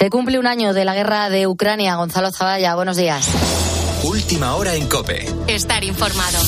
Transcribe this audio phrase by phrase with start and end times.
[0.00, 1.96] Se cumple un año de la guerra de Ucrania.
[1.96, 3.28] Gonzalo Zavalla, buenos días.
[4.02, 5.26] Última hora en Cope.
[5.46, 6.38] Estar informado.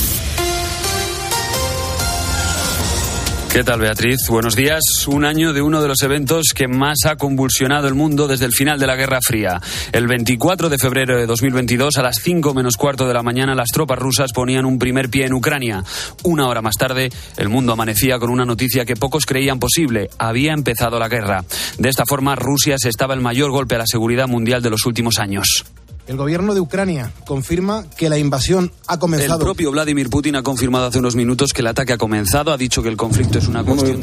[3.52, 4.16] ¿Qué tal, Beatriz?
[4.30, 4.80] Buenos días.
[5.06, 8.52] Un año de uno de los eventos que más ha convulsionado el mundo desde el
[8.52, 9.60] final de la Guerra Fría.
[9.92, 13.68] El 24 de febrero de 2022, a las 5 menos cuarto de la mañana, las
[13.68, 15.84] tropas rusas ponían un primer pie en Ucrania.
[16.22, 20.08] Una hora más tarde, el mundo amanecía con una noticia que pocos creían posible.
[20.16, 21.44] Había empezado la guerra.
[21.76, 24.86] De esta forma, Rusia se estaba el mayor golpe a la seguridad mundial de los
[24.86, 25.66] últimos años.
[26.06, 29.38] El gobierno de Ucrania confirma que la invasión ha comenzado.
[29.38, 32.52] El propio Vladimir Putin ha confirmado hace unos minutos que el ataque ha comenzado.
[32.52, 34.00] Ha dicho que el conflicto es una cuestión.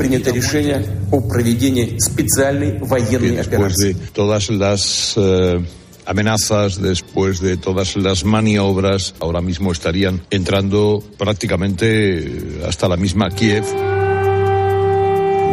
[3.77, 5.59] Después de todas las eh,
[6.05, 13.65] amenazas, después de todas las maniobras, ahora mismo estarían entrando prácticamente hasta la misma Kiev.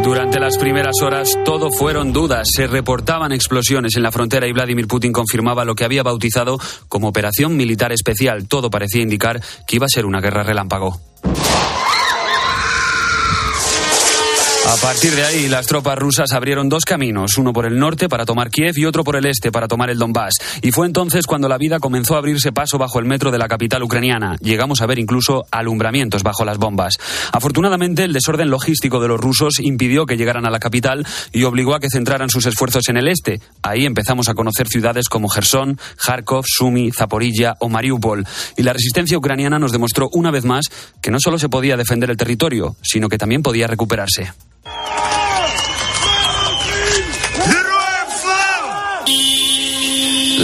[0.07, 2.47] Durante las primeras horas todo fueron dudas.
[2.55, 7.09] Se reportaban explosiones en la frontera y Vladimir Putin confirmaba lo que había bautizado como
[7.09, 8.47] operación militar especial.
[8.47, 11.01] Todo parecía indicar que iba a ser una guerra relámpago.
[14.77, 18.27] A partir de ahí, las tropas rusas abrieron dos caminos, uno por el norte para
[18.27, 20.35] tomar Kiev y otro por el este para tomar el Donbass.
[20.61, 23.49] Y fue entonces cuando la vida comenzó a abrirse paso bajo el metro de la
[23.49, 24.37] capital ucraniana.
[24.41, 26.99] Llegamos a ver incluso alumbramientos bajo las bombas.
[27.33, 31.75] Afortunadamente, el desorden logístico de los rusos impidió que llegaran a la capital y obligó
[31.75, 33.41] a que centraran sus esfuerzos en el este.
[33.63, 38.27] Ahí empezamos a conocer ciudades como Gerson, Kharkov, Sumy, Zaporilla o Mariupol.
[38.59, 40.67] Y la resistencia ucraniana nos demostró una vez más
[41.01, 44.33] que no solo se podía defender el territorio, sino que también podía recuperarse.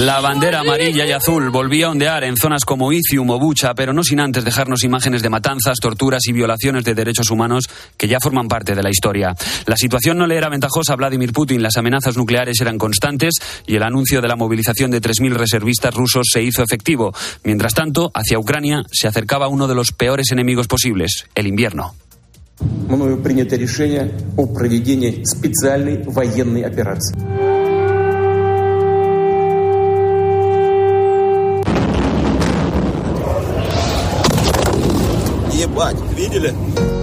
[0.02, 3.92] La bandera amarilla y azul volvía a ondear en zonas como Izium o Bucha, pero
[3.92, 8.18] no sin antes dejarnos imágenes de matanzas, torturas y violaciones de derechos humanos que ya
[8.18, 9.36] forman parte de la historia.
[9.66, 13.76] La situación no le era ventajosa a Vladimir Putin, las amenazas nucleares eran constantes y
[13.76, 17.14] el anuncio de la movilización de 3.000 reservistas rusos se hizo efectivo.
[17.44, 21.94] Mientras tanto, hacia Ucrania se acercaba uno de los peores enemigos posibles, el invierno.
[22.88, 27.16] Мною принято решение о проведении специальной военной операции.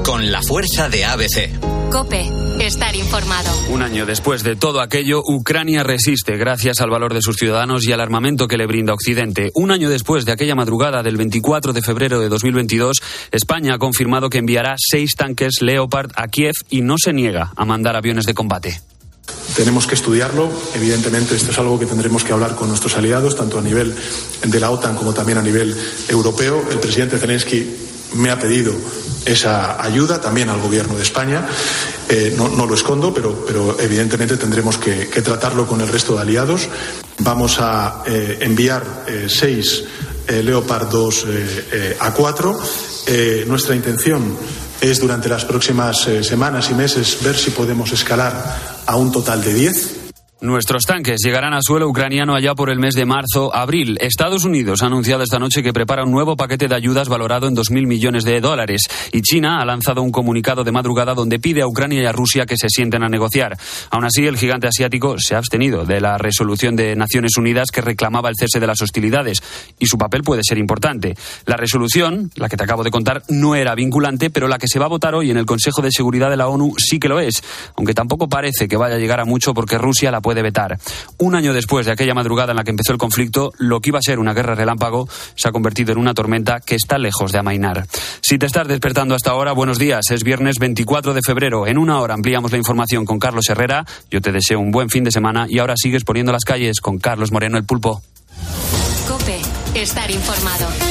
[0.03, 1.49] Con la fuerza de ABC.
[1.89, 3.49] Cope, estar informado.
[3.69, 7.91] Un año después de todo aquello, Ucrania resiste gracias al valor de sus ciudadanos y
[7.91, 9.51] al armamento que le brinda Occidente.
[9.55, 12.97] Un año después de aquella madrugada del 24 de febrero de 2022,
[13.31, 17.65] España ha confirmado que enviará seis tanques Leopard a Kiev y no se niega a
[17.65, 18.81] mandar aviones de combate.
[19.55, 20.49] Tenemos que estudiarlo.
[20.75, 23.93] Evidentemente, esto es algo que tendremos que hablar con nuestros aliados, tanto a nivel
[24.45, 25.75] de la OTAN como también a nivel
[26.07, 26.63] europeo.
[26.71, 28.73] El presidente Zelensky me ha pedido
[29.25, 31.47] esa ayuda también al gobierno de España.
[32.07, 36.67] Eh, no, lo escondo, pero, evidentemente tendremos que, tratarlo con el resto de aliados.
[37.19, 39.83] Vamos a eh, enviar eh, seis
[40.27, 41.25] Leopard 2
[41.99, 42.59] a cuatro.
[43.47, 44.37] nuestra intención
[44.79, 49.53] es durante las próximas semanas y meses ver si podemos escalar a un total de
[49.55, 49.98] diez
[50.41, 53.97] Nuestros tanques llegarán a suelo ucraniano allá por el mes de marzo-abril.
[53.99, 57.57] Estados Unidos ha anunciado esta noche que prepara un nuevo paquete de ayudas valorado en
[57.57, 58.83] 2.000 millones de dólares.
[59.11, 62.45] Y China ha lanzado un comunicado de madrugada donde pide a Ucrania y a Rusia
[62.45, 63.57] que se sienten a negociar.
[63.89, 67.81] Aún así, el gigante asiático se ha abstenido de la resolución de Naciones Unidas que
[67.81, 69.43] reclamaba el cese de las hostilidades.
[69.77, 71.17] Y su papel puede ser importante.
[71.47, 74.79] La resolución, la que te acabo de contar, no era vinculante, pero la que se
[74.79, 77.19] va a votar hoy en el Consejo de Seguridad de la ONU sí que lo
[77.19, 77.43] es.
[77.75, 80.77] Aunque tampoco parece que vaya a llegar a mucho porque Rusia la vetar.
[81.17, 83.99] Un año después de aquella madrugada en la que empezó el conflicto, lo que iba
[83.99, 87.39] a ser una guerra relámpago se ha convertido en una tormenta que está lejos de
[87.39, 87.85] amainar.
[88.21, 90.11] Si te estás despertando hasta ahora, buenos días.
[90.11, 91.67] Es viernes 24 de febrero.
[91.67, 93.85] En una hora ampliamos la información con Carlos Herrera.
[94.09, 96.99] Yo te deseo un buen fin de semana y ahora sigues poniendo las calles con
[96.99, 98.01] Carlos Moreno el Pulpo.
[99.75, 100.88] Estar informado.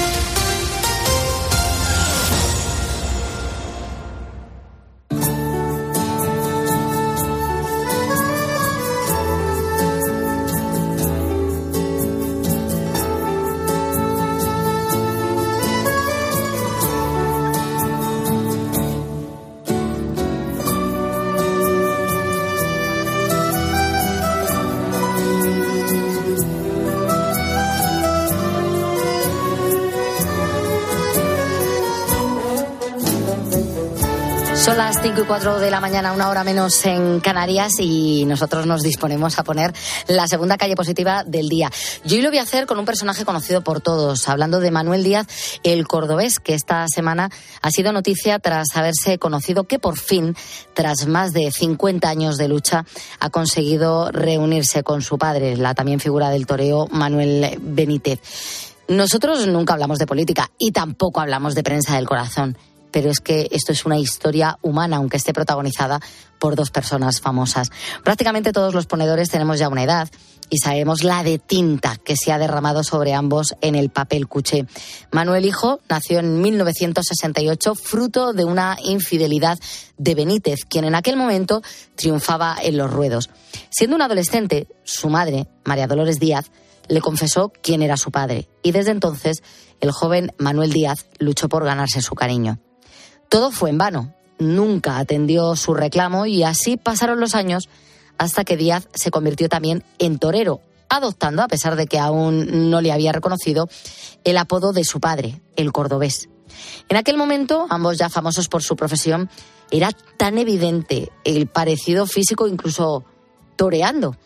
[35.29, 39.75] 4 de la mañana, una hora menos en Canarias, y nosotros nos disponemos a poner
[40.07, 41.71] la segunda calle positiva del día.
[42.07, 45.05] Yo hoy lo voy a hacer con un personaje conocido por todos, hablando de Manuel
[45.05, 45.27] Díaz,
[45.65, 47.29] el cordobés, que esta semana
[47.61, 50.35] ha sido noticia tras haberse conocido que por fin,
[50.73, 52.87] tras más de 50 años de lucha,
[53.21, 58.21] ha conseguido reunirse con su padre, la también figura del toreo Manuel Benítez.
[58.89, 62.57] Nosotros nunca hablamos de política y tampoco hablamos de prensa del corazón
[62.91, 66.01] pero es que esto es una historia humana, aunque esté protagonizada
[66.39, 67.71] por dos personas famosas.
[68.05, 70.09] Prácticamente todos los ponedores tenemos ya una edad
[70.51, 74.67] y sabemos la de tinta que se ha derramado sobre ambos en el papel cuché.
[75.13, 79.59] Manuel Hijo nació en 1968 fruto de una infidelidad
[79.99, 81.63] de Benítez, quien en aquel momento
[81.97, 83.31] triunfaba en los ruedos.
[83.71, 86.51] Siendo un adolescente, su madre, María Dolores Díaz,
[86.89, 89.43] le confesó quién era su padre y desde entonces
[89.81, 92.59] el joven Manuel Díaz luchó por ganarse su cariño.
[93.29, 94.15] Todo fue en vano.
[94.39, 97.69] Nunca atendió su reclamo y así pasaron los años
[98.19, 102.81] hasta que Díaz se convirtió también en torero, adoptando, a pesar de que aún no
[102.81, 103.69] le había reconocido,
[104.25, 106.29] el apodo de su padre, el cordobés.
[106.89, 109.31] En aquel momento, ambos ya famosos por su profesión,
[109.71, 113.05] era tan evidente el parecido físico, incluso
[113.57, 114.17] toreando,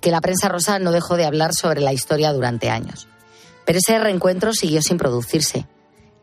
[0.00, 3.06] que la prensa rosa no dejó de hablar sobre la historia durante años.
[3.64, 5.66] Pero ese reencuentro siguió sin producirse.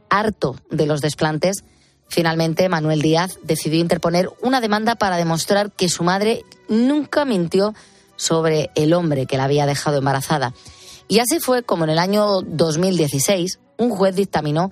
[0.10, 1.64] Harto de los desplantes,
[2.10, 7.74] Finalmente, Manuel Díaz decidió interponer una demanda para demostrar que su madre nunca mintió
[8.16, 10.54] sobre el hombre que la había dejado embarazada.
[11.08, 14.72] Y así fue como en el año 2016 un juez dictaminó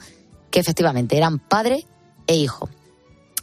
[0.50, 1.86] que efectivamente eran padre
[2.28, 2.70] e hijo.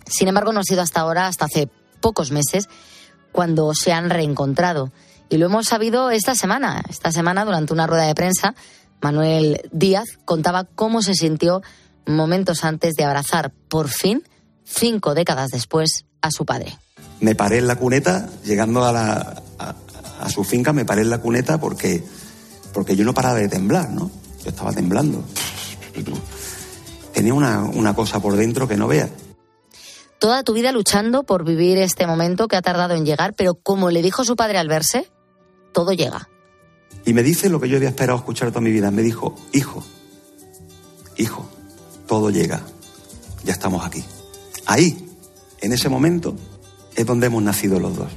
[0.07, 1.69] Sin embargo, no ha sido hasta ahora, hasta hace
[2.01, 2.69] pocos meses,
[3.31, 4.93] cuando se han reencontrado.
[5.29, 6.83] Y lo hemos sabido esta semana.
[6.89, 8.55] Esta semana, durante una rueda de prensa,
[9.01, 11.63] Manuel Díaz contaba cómo se sintió
[12.07, 14.23] momentos antes de abrazar por fin,
[14.65, 16.79] cinco décadas después, a su padre.
[17.21, 21.19] Me paré en la cuneta, llegando a, la, a, su finca, me paré en la
[21.19, 22.03] cuneta porque,
[22.73, 24.11] porque yo no paraba de temblar, ¿no?
[24.43, 25.25] Yo estaba temblando.
[27.13, 29.09] Tenía una, una cosa por dentro que no vea.
[30.19, 33.91] Toda tu vida luchando por vivir este momento que ha tardado en llegar, pero como
[33.91, 35.11] le dijo su padre al verse,
[35.73, 36.29] todo llega.
[37.05, 38.91] Y me dice lo que yo había esperado escuchar toda mi vida.
[38.91, 39.85] Me dijo, hijo,
[41.17, 41.49] hijo,
[42.13, 42.61] todo llega.
[43.43, 44.05] Ya estamos aquí.
[44.67, 45.09] Ahí,
[45.63, 46.37] en ese momento,
[46.95, 48.13] es donde hemos nacido los dos.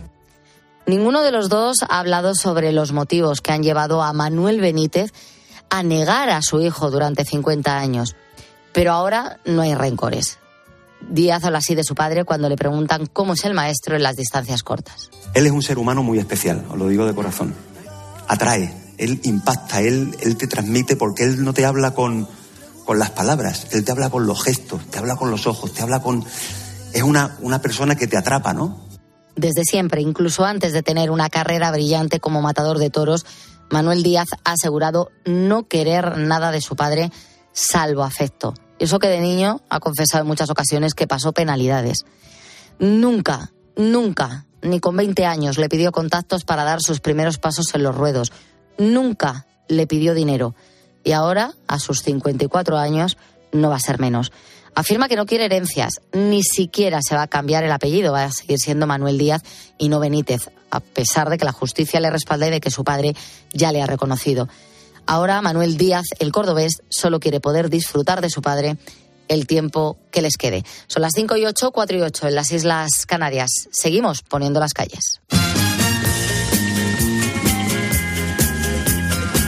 [0.86, 5.14] Ninguno de los dos ha hablado sobre los motivos que han llevado a Manuel Benítez
[5.70, 8.18] a negar a su hijo durante 50 años.
[8.74, 10.40] Pero ahora no hay rencores.
[11.00, 14.18] Díaz habla así de su padre cuando le preguntan cómo es el maestro en las
[14.18, 15.10] distancias cortas.
[15.34, 17.56] Él es un ser humano muy especial, os lo digo de corazón.
[18.28, 22.28] Atrae, él impacta, él, él te transmite porque él no te habla con,
[22.86, 25.82] con las palabras, él te habla con los gestos, te habla con los ojos, te
[25.82, 26.24] habla con...
[26.94, 28.80] Es una, una persona que te atrapa, ¿no?
[29.36, 33.26] Desde siempre, incluso antes de tener una carrera brillante como matador de toros,
[33.70, 37.12] Manuel Díaz ha asegurado no querer nada de su padre
[37.52, 38.54] salvo afecto.
[38.80, 42.06] Eso que de niño ha confesado en muchas ocasiones que pasó penalidades.
[42.80, 47.84] Nunca, nunca, ni con 20 años le pidió contactos para dar sus primeros pasos en
[47.84, 48.32] los ruedos.
[48.78, 50.56] Nunca le pidió dinero
[51.06, 53.18] y ahora, a sus 54 años,
[53.54, 54.34] no va a ser menos.
[54.74, 58.32] Afirma que no quiere herencias, ni siquiera se va a cambiar el apellido, va a
[58.32, 59.42] seguir siendo Manuel Díaz
[59.78, 62.84] y no Benítez, a pesar de que la justicia le respalda y de que su
[62.84, 63.16] padre
[63.54, 64.50] ya le ha reconocido.
[65.06, 68.76] Ahora Manuel Díaz, el cordobés, solo quiere poder disfrutar de su padre
[69.28, 70.64] el tiempo que les quede.
[70.88, 73.50] Son las 5 y 8, 4 y 8 en las Islas Canarias.
[73.72, 75.22] Seguimos poniendo las calles.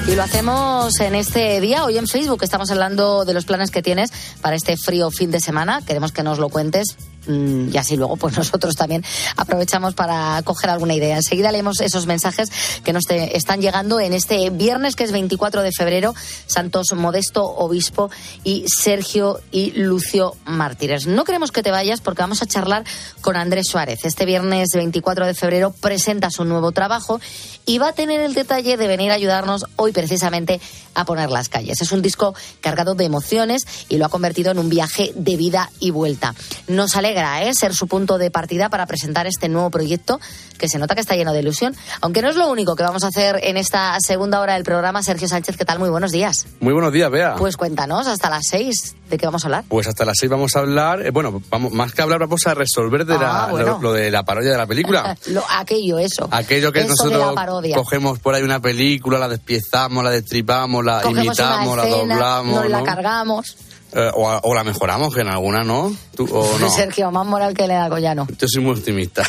[0.07, 2.41] Y lo hacemos en este día, hoy en Facebook.
[2.41, 4.09] Estamos hablando de los planes que tienes
[4.41, 5.81] para este frío fin de semana.
[5.85, 6.95] Queremos que nos lo cuentes
[7.27, 9.03] y así luego pues nosotros también
[9.35, 11.17] aprovechamos para coger alguna idea.
[11.17, 12.49] Enseguida leemos esos mensajes
[12.83, 16.13] que nos están llegando en este viernes que es 24 de febrero,
[16.45, 18.09] Santos Modesto Obispo
[18.43, 21.07] y Sergio y Lucio Mártires.
[21.07, 22.83] No queremos que te vayas porque vamos a charlar
[23.21, 23.99] con Andrés Suárez.
[24.03, 27.19] Este viernes 24 de febrero presenta su nuevo trabajo
[27.65, 30.61] y va a tener el detalle de venir a ayudarnos hoy precisamente
[30.93, 31.81] a poner las calles.
[31.81, 35.69] Es un disco cargado de emociones y lo ha convertido en un viaje de vida
[35.79, 36.33] y vuelta.
[36.67, 37.53] Nos alegra ¿eh?
[37.53, 40.19] ser su punto de partida para presentar este nuevo proyecto
[40.57, 41.75] que se nota que está lleno de ilusión.
[42.01, 45.03] Aunque no es lo único que vamos a hacer en esta segunda hora del programa.
[45.03, 45.79] Sergio Sánchez, ¿qué tal?
[45.79, 46.47] Muy buenos días.
[46.59, 47.35] Muy buenos días, Bea.
[47.35, 49.63] Pues cuéntanos, hasta las seis, ¿de qué vamos a hablar?
[49.67, 52.53] Pues hasta las seis vamos a hablar, eh, bueno, vamos, más que hablar, vamos a
[52.53, 53.49] resolver de ah,
[53.81, 55.17] lo, de la parodia de la película.
[55.49, 56.27] aquello, eso.
[56.31, 57.35] Aquello que nosotros
[57.73, 62.55] cogemos por ahí una película, la despiezamos, la destripamos, la imitamos, la doblamos.
[62.55, 63.55] Nos la cargamos
[63.93, 65.95] Eh, o, la mejoramos, que en alguna no.
[66.15, 66.69] ¿Tú, o no.
[66.69, 68.27] Sergio, más moral que Elena Goyano.
[68.37, 69.23] Yo soy muy optimista.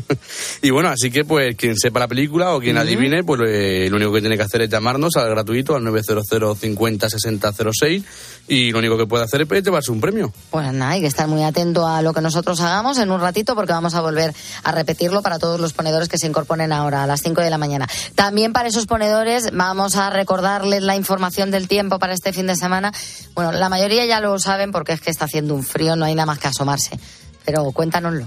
[0.62, 3.96] y bueno, así que pues quien sepa la película o quien adivine, pues eh, lo
[3.96, 8.04] único que tiene que hacer es llamarnos al gratuito al 900 50 60 06
[8.48, 10.32] y lo único que puede hacer es llevarse un premio.
[10.50, 13.54] Pues nada, hay que estar muy atento a lo que nosotros hagamos en un ratito
[13.54, 17.06] porque vamos a volver a repetirlo para todos los ponedores que se incorporen ahora a
[17.06, 17.86] las 5 de la mañana.
[18.14, 22.56] También para esos ponedores vamos a recordarles la información del tiempo para este fin de
[22.56, 22.92] semana.
[23.34, 26.14] Bueno, la mayoría ya lo saben porque es que está haciendo un frío, no hay
[26.14, 26.96] nada más que asomarse.
[27.44, 28.26] Pero cuéntanoslo.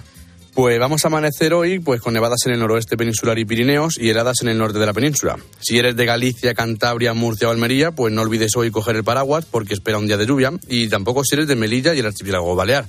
[0.54, 4.10] Pues vamos a amanecer hoy pues con nevadas en el noroeste peninsular y Pirineos y
[4.10, 5.38] heladas en el norte de la península.
[5.62, 9.46] Si eres de Galicia, Cantabria, Murcia o Almería, pues no olvides hoy coger el paraguas
[9.46, 12.56] porque espera un día de lluvia y tampoco si eres de Melilla y el archipiélago
[12.56, 12.86] balear.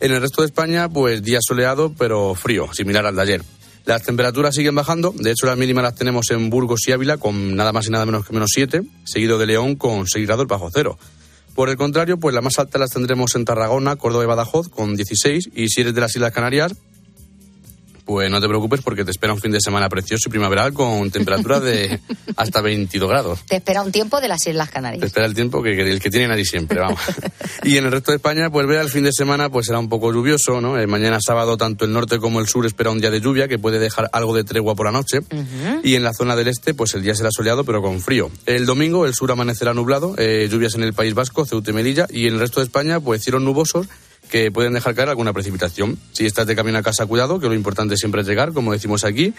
[0.00, 3.42] En el resto de España, pues día soleado pero frío, similar al de ayer.
[3.84, 7.54] Las temperaturas siguen bajando, de hecho las mínimas las tenemos en Burgos y Ávila con
[7.54, 10.70] nada más y nada menos que menos 7, seguido de León con 6 grados bajo
[10.72, 10.98] cero.
[11.54, 14.96] Por el contrario, pues las más altas las tendremos en Tarragona, Córdoba y Badajoz con
[14.96, 16.74] 16 y si eres de las Islas Canarias,
[18.04, 21.10] pues no te preocupes porque te espera un fin de semana precioso y primaveral con
[21.10, 22.00] temperaturas de
[22.36, 23.40] hasta 22 grados.
[23.46, 25.00] Te espera un tiempo de las Islas Canarias.
[25.00, 27.00] Te espera el tiempo que, el que tiene nadie siempre, vamos.
[27.64, 29.88] y en el resto de España, pues vea el fin de semana pues será un
[29.88, 30.78] poco lluvioso, ¿no?
[30.78, 33.58] Eh, mañana sábado tanto el norte como el sur espera un día de lluvia que
[33.58, 35.20] puede dejar algo de tregua por la noche.
[35.82, 38.30] Y en la zona del este, pues el día será soleado pero con frío.
[38.46, 42.06] El domingo el sur amanecerá nublado, eh, lluvias en el País Vasco, Ceuta y Melilla
[42.10, 43.88] y en el resto de España pues cielos nubosos
[44.30, 45.98] que pueden dejar caer alguna precipitación.
[46.12, 49.04] Si estás de camino a casa, cuidado, que lo importante siempre es llegar, como decimos
[49.04, 49.34] aquí,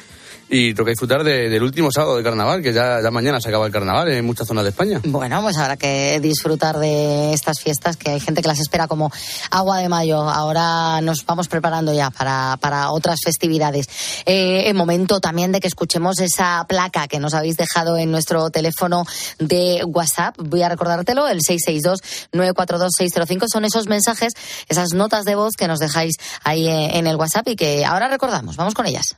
[0.48, 4.10] y toca disfrutar del último sábado de carnaval, que ya, mañana se acaba el carnaval
[4.10, 5.01] en muchas zonas de España.
[5.04, 9.12] Bueno, pues habrá que disfrutar de estas fiestas, que hay gente que las espera como
[9.50, 10.22] agua de mayo.
[10.22, 13.88] Ahora nos vamos preparando ya para, para otras festividades.
[14.25, 18.51] Eh, el momento también de que escuchemos esa placa que nos habéis dejado en nuestro
[18.51, 19.08] teléfono
[19.39, 20.36] de WhatsApp.
[20.38, 23.46] Voy a recordártelo, el 662-942-605.
[23.51, 24.34] Son esos mensajes,
[24.75, 28.10] esas notas de voz que nos dejáis ahí eh, en el WhatsApp y que ahora
[28.10, 28.58] recordamos.
[28.58, 29.15] Vamos con ellas.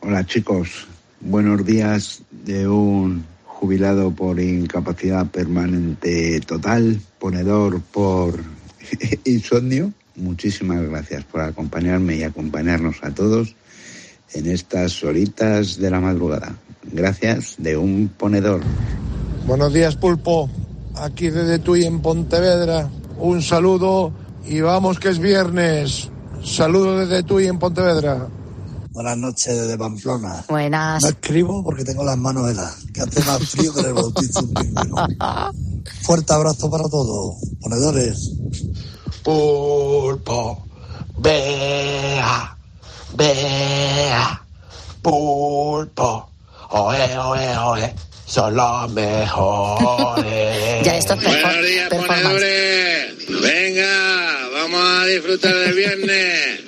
[0.00, 0.86] Hola chicos,
[1.20, 8.40] buenos días de un jubilado por incapacidad permanente total, ponedor por
[9.24, 9.90] insomnio.
[10.16, 13.54] Muchísimas gracias por acompañarme y acompañarnos a todos
[14.34, 16.54] en estas horitas de la madrugada.
[16.92, 18.60] Gracias de un ponedor.
[19.46, 20.50] Buenos días Pulpo,
[20.96, 22.90] aquí desde Tui en Pontevedra.
[23.18, 24.12] Un saludo
[24.46, 26.08] y vamos que es viernes.
[26.44, 28.28] Saludo desde Tui en Pontevedra.
[28.92, 30.44] Buenas noches desde Pamplona.
[30.48, 31.02] Buenas.
[31.02, 34.40] No escribo porque tengo las manos heladas, que hace más frío que en el bautizo
[34.40, 35.84] un.
[36.02, 38.32] Fuerte abrazo para todos, ponedores.
[39.22, 40.66] Pulpo,
[41.18, 42.56] vea,
[43.14, 44.42] vea,
[45.02, 46.30] pulpo,
[46.70, 47.94] oe, oe, oe,
[48.26, 50.84] son los mejores.
[50.84, 53.14] ya esto es Buenos días, ponedores.
[53.40, 53.99] Venga,
[55.10, 56.60] disfrutar del viernes.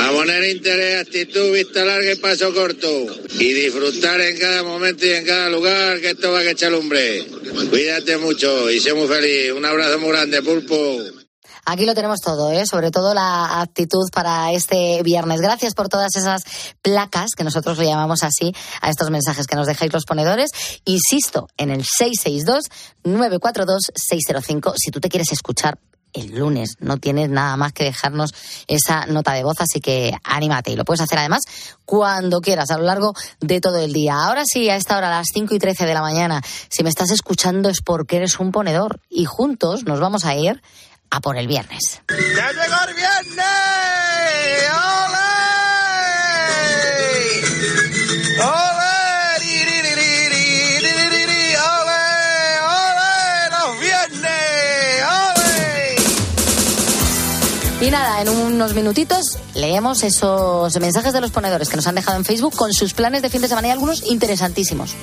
[0.00, 3.06] A poner interés, actitud, vista larga y paso corto.
[3.38, 7.26] Y disfrutar en cada momento y en cada lugar, que esto va a echar lumbre.
[7.70, 9.52] Cuídate mucho y sé muy feliz.
[9.52, 11.22] Un abrazo muy grande, Pulpo.
[11.64, 12.66] Aquí lo tenemos todo, ¿eh?
[12.66, 15.40] sobre todo la actitud para este viernes.
[15.40, 16.42] Gracias por todas esas
[16.82, 20.50] placas, que nosotros le llamamos así, a estos mensajes que nos dejáis los ponedores.
[20.84, 21.84] Insisto, en el
[23.04, 25.78] 662-942-605, si tú te quieres escuchar
[26.12, 26.76] el lunes.
[26.80, 28.34] No tienes nada más que dejarnos
[28.66, 30.72] esa nota de voz, así que anímate.
[30.72, 31.42] Y lo puedes hacer además
[31.84, 34.14] cuando quieras, a lo largo de todo el día.
[34.14, 36.88] Ahora sí, a esta hora, a las 5 y 13 de la mañana, si me
[36.88, 39.00] estás escuchando es porque eres un ponedor.
[39.08, 40.62] Y juntos nos vamos a ir
[41.10, 42.00] a por el viernes.
[42.08, 43.52] ¡Ya llegó el viernes!
[57.92, 62.24] Nada, en unos minutitos leemos esos mensajes de los ponedores que nos han dejado en
[62.24, 64.94] Facebook con sus planes de fin de semana y algunos interesantísimos.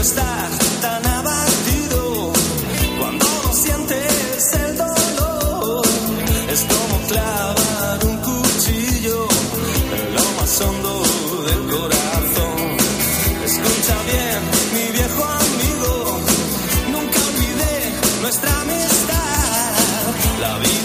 [0.00, 2.32] Estás tan abatido
[2.98, 5.86] cuando no sientes el dolor.
[6.52, 9.28] Es como clavar un cuchillo
[9.98, 11.02] en lo más hondo
[11.48, 12.58] del corazón.
[13.44, 14.40] Escucha bien,
[14.74, 16.20] mi viejo amigo,
[16.92, 20.14] nunca olvidé nuestra amistad.
[20.40, 20.77] La vida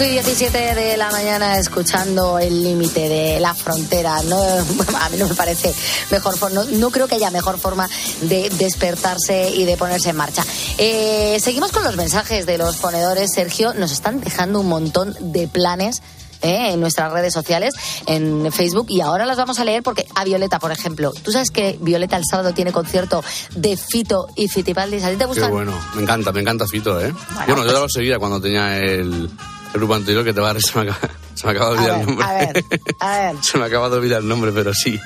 [0.00, 4.22] 5 y 17 de la mañana escuchando el límite de la frontera.
[4.22, 4.40] No,
[4.98, 5.74] a mí no me parece
[6.10, 7.86] mejor forma, no, creo que haya mejor forma
[8.22, 10.42] de despertarse y de ponerse en marcha.
[10.78, 13.30] Eh, seguimos con los mensajes de los ponedores.
[13.34, 16.00] Sergio, nos están dejando un montón de planes.
[16.42, 17.74] Eh, en nuestras redes sociales,
[18.06, 21.50] en Facebook, y ahora las vamos a leer porque a Violeta, por ejemplo, tú sabes
[21.50, 23.22] que Violeta el sábado tiene concierto
[23.54, 25.04] de Fito y Fitipaldis.
[25.04, 25.48] ¿A ti te gusta?
[25.48, 27.12] bueno, me encanta, me encanta Fito, ¿eh?
[27.12, 27.72] Bueno, bueno pues...
[27.74, 29.28] yo lo seguía cuando tenía el,
[29.72, 32.00] el grupo anterior que te va a se me acaba, se me acaba de olvidar
[32.00, 32.26] el nombre.
[32.26, 32.64] A ver,
[33.00, 33.36] a ver.
[33.42, 34.98] Se me acaba de olvidar el nombre, pero sí.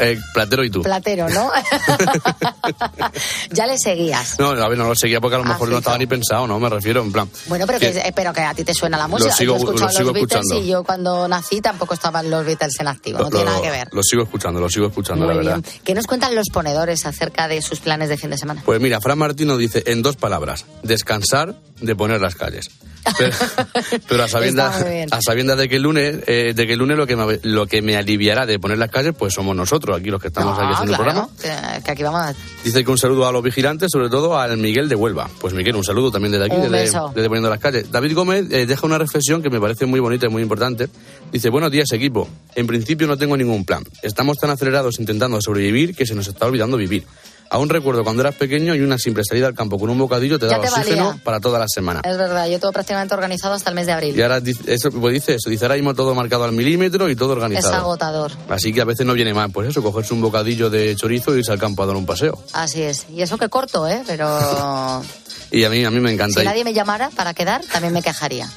[0.00, 0.82] Eh, Platero y tú.
[0.82, 1.48] Platero, ¿no?
[3.52, 4.38] ya le seguías.
[4.38, 6.46] No, a ver, no lo seguía porque a lo Ah, mejor no estaba ni pensado,
[6.46, 6.58] ¿no?
[6.58, 7.28] Me refiero, en plan.
[7.46, 9.30] Bueno, pero que, eh, pero que a ti te suena la música.
[9.32, 10.64] sigo- yo he escuchado lo sigo los Beatles escuchando.
[10.64, 13.18] y yo cuando nací tampoco estaban los Beatles en activo.
[13.18, 13.88] No lo, tiene lo- nada que ver.
[13.92, 15.54] lo sigo escuchando, lo sigo escuchando, Muy la bien.
[15.62, 15.70] verdad.
[15.84, 18.62] ¿Qué nos cuentan los ponedores acerca de sus planes de fin de semana?
[18.64, 22.70] Pues mira, Fran Martino dice en dos palabras: descansar de poner las calles.
[23.18, 23.34] Pero,
[24.08, 27.16] pero a sabiendas a de que el lunes, eh, de que el lunes lo que
[27.16, 30.28] me, lo que me aliviará de poner las calles, pues somos nosotros aquí los que
[30.28, 31.28] estamos aquí Ah, haciendo el programa.
[31.40, 32.34] que, que aquí vamos a...
[32.64, 35.28] Dice que un saludo a los vigilantes, sobre todo al Miguel de Huelva.
[35.40, 37.90] Pues Miguel, un saludo también desde aquí, desde Poniendo las Calles.
[37.90, 40.88] David Gómez eh, deja una reflexión que me parece muy bonita y muy importante.
[41.32, 42.28] Dice, buenos días equipo.
[42.54, 43.84] En principio no tengo ningún plan.
[44.02, 47.04] Estamos tan acelerados intentando sobrevivir que se nos está olvidando vivir.
[47.48, 50.46] Aún recuerdo cuando eras pequeño y una simple salida al campo con un bocadillo te
[50.46, 51.22] Ya daba te oxígeno valía.
[51.24, 52.00] para toda la semana.
[52.04, 54.18] Es verdad, yo todo prácticamente organizado hasta el mes de abril.
[54.18, 57.32] Y ahora eso, pues dice eso, dice ahora mismo todo marcado al milímetro y todo
[57.32, 57.76] Es organizado.
[57.76, 58.32] agotador.
[58.48, 61.38] Así que a veces no viene mal, pues eso, cogerse un bocadillo de chorizo e
[61.38, 62.36] irse al campo a dar un paseo.
[62.52, 63.06] Así es.
[63.10, 64.02] Y eso que corto, ¿eh?
[64.06, 64.26] Pero
[65.52, 66.40] Y a mí, a mí me encanta.
[66.40, 68.50] si Y- nadie me llamara para quedar, también me quejaría.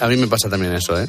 [0.00, 1.06] A mí me pasa también eso, ¿eh?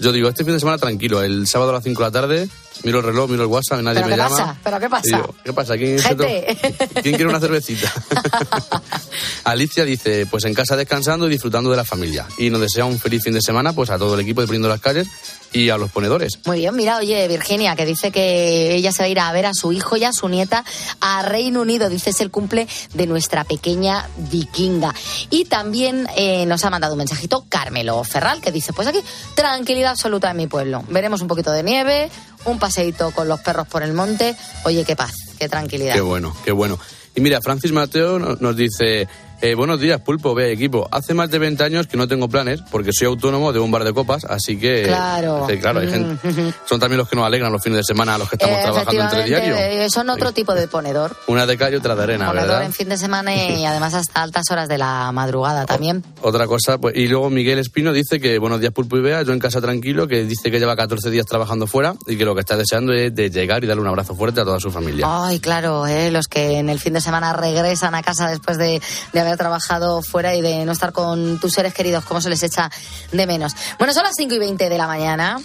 [0.00, 2.48] Yo digo, este fin de semana tranquilo, el sábado a las 5 de la tarde
[2.82, 4.36] Miro el reloj, miro el WhatsApp, nadie ¿Pero me qué llama.
[4.36, 4.56] pasa?
[4.62, 5.02] ¿Pero qué pasa?
[5.16, 5.76] Digo, ¿qué pasa?
[5.76, 6.56] ¿Quién, Gente.
[6.60, 7.90] to- ¿Quién quiere una cervecita?
[9.44, 12.26] Alicia dice, pues en casa descansando y disfrutando de la familia.
[12.38, 14.68] Y nos desea un feliz fin de semana pues a todo el equipo de Poniendo
[14.68, 15.06] las Calles
[15.52, 16.38] y a los ponedores.
[16.46, 19.46] Muy bien, mira, oye, Virginia, que dice que ella se va a ir a ver
[19.46, 20.64] a su hijo y a su nieta
[21.00, 21.88] a Reino Unido.
[21.88, 24.92] Dice es el cumple de nuestra pequeña vikinga.
[25.30, 28.98] Y también eh, nos ha mandado un mensajito Carmelo Ferral, que dice, pues aquí,
[29.36, 30.82] tranquilidad absoluta en mi pueblo.
[30.88, 32.10] Veremos un poquito de nieve,
[32.46, 34.36] un paseíto con los perros por el monte.
[34.64, 35.94] Oye, qué paz, qué tranquilidad.
[35.94, 36.78] Qué bueno, qué bueno.
[37.14, 39.06] Y mira, Francis Mateo no- nos dice,
[39.40, 40.88] eh, buenos días, Pulpo, ve equipo.
[40.90, 43.84] Hace más de 20 años que no tengo planes porque soy autónomo de un bar
[43.84, 44.84] de copas, así que...
[44.84, 45.46] Claro.
[45.46, 48.18] que, claro, hay gente, son también los que nos alegran los fines de semana a
[48.18, 49.56] los que estamos trabajando entre diario.
[49.56, 51.16] eh, son otro tipo de ponedor.
[51.26, 52.64] Una de cal y otra de arena, Ponedor ¿verdad?
[52.64, 56.02] en fin de semana y además hasta altas horas de la madrugada también.
[56.22, 59.32] Otra cosa, pues, y luego Miguel Espino dice que buenos días Pulpo y Bea, yo
[59.32, 62.40] en casa tranquilo, que dice que lleva 14 días trabajando fuera y que lo que
[62.40, 65.06] está deseando es de llegar y darle un abrazo fuerte a toda su familia.
[65.08, 68.80] Ay, claro, eh, los que en el fin de semana regresan a casa después de,
[69.12, 72.42] de haber trabajado fuera y de no estar con tus seres queridos, como se les
[72.42, 72.70] echa
[73.12, 73.52] de menos.
[73.78, 75.40] Bueno, son las 5 y 20 de la mañana.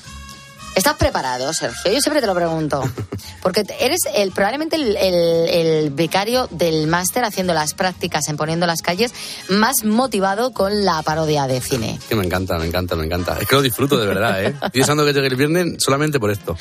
[0.75, 1.91] ¿Estás preparado, Sergio?
[1.91, 2.82] Yo siempre te lo pregunto.
[3.41, 8.65] Porque eres el, probablemente el, el- el becario del máster haciendo las prácticas en Poniendo
[8.65, 9.13] las Calles
[9.49, 11.99] más motivado con la parodia de cine.
[12.10, 13.38] Que me encanta, me encanta, me encanta.
[13.39, 14.47] Es que lo disfruto de verdad, ¿eh?
[14.63, 16.58] Estoy deseando que llegue el viernes solamente por esto.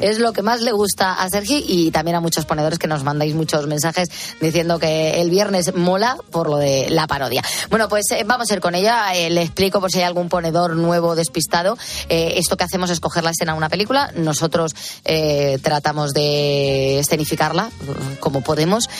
[0.00, 3.02] Es lo que más le gusta a Sergio y también a muchos ponedores que nos
[3.04, 4.08] mandáis muchos mensajes
[4.40, 7.42] diciendo que el viernes mola por lo de la parodia.
[7.70, 9.14] Bueno, pues eh, vamos a ir con ella.
[9.14, 11.78] Eh, le explico por si hay algún ponedor nuevo despistado.
[12.08, 14.10] Eh, esto que hacemos es coger la escena una película.
[14.16, 14.74] Nosotros
[15.04, 18.90] eh, tratamos de escenificarla eh, como podemos.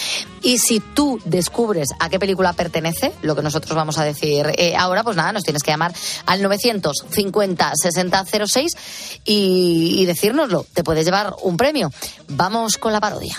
[0.43, 4.77] Y si tú descubres a qué película pertenece, lo que nosotros vamos a decir eh,
[4.77, 5.93] ahora, pues nada, nos tienes que llamar
[6.27, 8.77] al 950 60 06
[9.25, 10.65] y, y decírnoslo.
[10.73, 11.91] Te puedes llevar un premio.
[12.29, 13.37] Vamos con la parodia.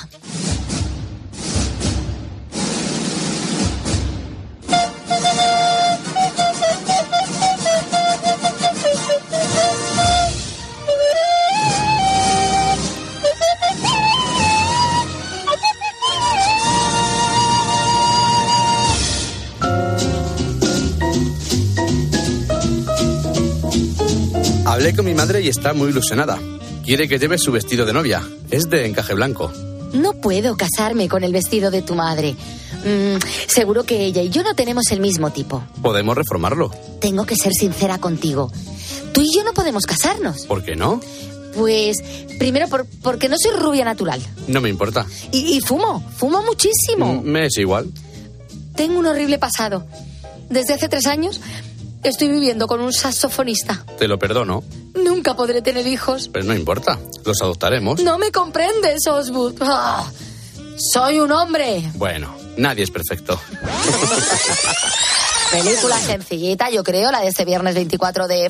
[24.79, 26.39] Hablé con mi madre y está muy ilusionada.
[26.85, 28.25] Quiere que lleve su vestido de novia.
[28.49, 29.51] Es de encaje blanco.
[29.91, 32.33] No puedo casarme con el vestido de tu madre.
[32.85, 33.17] Mm,
[33.49, 35.61] seguro que ella y yo no tenemos el mismo tipo.
[35.81, 36.71] Podemos reformarlo.
[37.01, 38.53] Tengo que ser sincera contigo.
[39.11, 40.45] Tú y yo no podemos casarnos.
[40.45, 41.01] ¿Por qué no?
[41.57, 42.01] Pues
[42.39, 44.21] primero por- porque no soy rubia natural.
[44.47, 45.05] No me importa.
[45.33, 47.15] Y, y fumo, fumo muchísimo.
[47.15, 47.91] Mm, Me es igual.
[48.77, 49.85] Tengo un horrible pasado.
[50.49, 51.41] Desde hace tres años
[52.03, 53.83] estoy viviendo con un saxofonista.
[53.97, 54.63] Te lo perdono.
[54.95, 56.29] Nunca podré tener hijos.
[56.31, 56.99] Pero no importa.
[57.25, 58.01] Los adoptaremos.
[58.01, 59.55] No me comprendes, Oswood.
[59.61, 60.09] Ah,
[60.77, 61.83] soy un hombre.
[61.95, 63.39] Bueno, nadie es perfecto.
[65.51, 68.49] Película sencillita, yo creo, la de este viernes 24 de,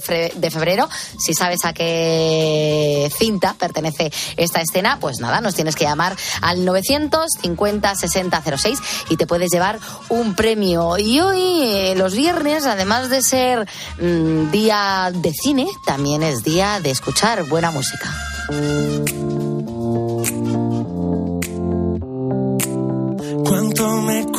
[0.52, 0.90] febrero.
[1.18, 6.66] Si sabes a qué cinta pertenece esta escena, pues nada, nos tienes que llamar al
[6.66, 10.98] 950 60 06 y te puedes llevar un premio.
[10.98, 13.68] Y hoy, eh, los viernes, además de ser
[14.00, 18.14] mm, día de cine, también es día de escuchar buena música.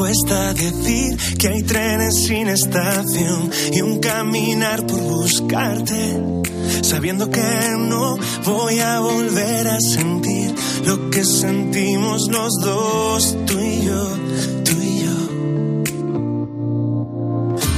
[0.01, 6.17] Cuesta decir que hay trenes sin estación y un caminar por buscarte?
[6.81, 10.55] Sabiendo que no voy a volver a sentir
[10.87, 14.17] lo que sentimos los dos, tú y yo,
[14.65, 15.19] tú y yo.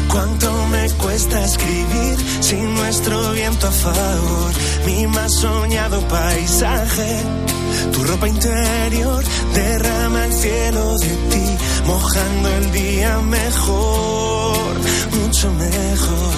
[0.08, 4.52] ¿Cuánto me cuesta escribir sin nuestro viento a favor?
[4.86, 7.20] Mi más soñado paisaje.
[7.92, 14.74] Tu ropa interior derrama el cielo de ti, mojando el día mejor,
[15.20, 16.34] mucho mejor.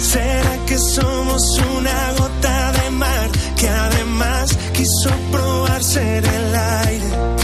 [0.00, 1.42] ¿Será que somos
[1.76, 7.39] una gota de mar que además quiso probar ser el aire?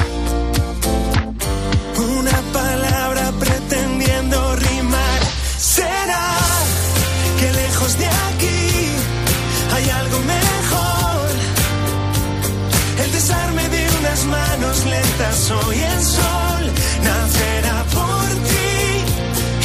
[15.50, 19.04] Hoy el sol nacerá por ti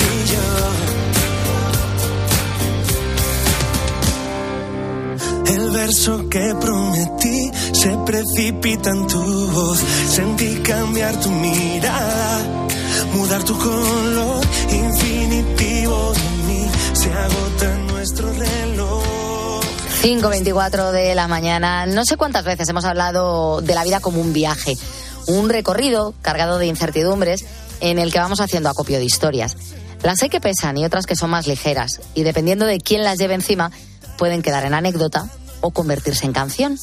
[0.07, 0.47] y yo.
[5.55, 9.79] El verso que prometí se precipita en tu voz.
[10.09, 12.39] Sentí cambiar tu mirada,
[13.13, 16.69] mudar tu color infinitivo de mí.
[16.93, 19.01] Se agota nuestro reloj.
[20.01, 21.85] 5.24 de la mañana.
[21.85, 24.75] No sé cuántas veces hemos hablado de la vida como un viaje,
[25.31, 27.45] un recorrido cargado de incertidumbres
[27.79, 29.55] en el que vamos haciendo acopio de historias.
[30.03, 33.19] Las hay que pesan y otras que son más ligeras, y dependiendo de quién las
[33.19, 33.71] lleve encima,
[34.17, 35.29] pueden quedar en anécdota
[35.61, 36.77] o convertirse en canción.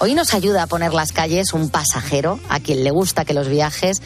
[0.00, 3.48] Hoy nos ayuda a poner las calles un pasajero a quien le gusta que los
[3.48, 4.02] viajes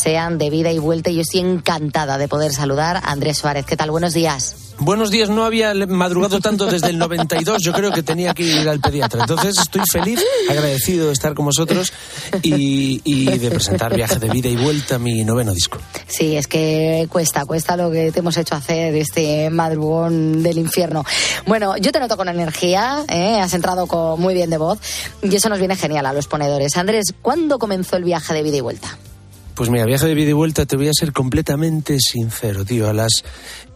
[0.00, 3.66] sean de vida y vuelta y yo estoy encantada de poder saludar a Andrés Suárez.
[3.66, 3.90] ¿Qué tal?
[3.90, 4.56] Buenos días.
[4.82, 8.66] Buenos días, no había madrugado tanto desde el 92, yo creo que tenía que ir
[8.66, 9.20] al pediatra.
[9.20, 11.92] Entonces estoy feliz, agradecido de estar con vosotros
[12.42, 15.76] y, y de presentar Viaje de Vida y Vuelta, mi noveno disco.
[16.06, 21.04] Sí, es que cuesta, cuesta lo que te hemos hecho hacer este madrugón del infierno.
[21.46, 23.38] Bueno, yo te noto con energía, ¿eh?
[23.38, 24.78] has entrado con muy bien de voz
[25.22, 26.78] y eso nos viene genial a los ponedores.
[26.78, 28.96] Andrés, ¿cuándo comenzó el viaje de vida y vuelta?
[29.60, 32.88] Pues mira, viaje de vida y vuelta, te voy a ser completamente sincero, tío.
[32.88, 33.10] A las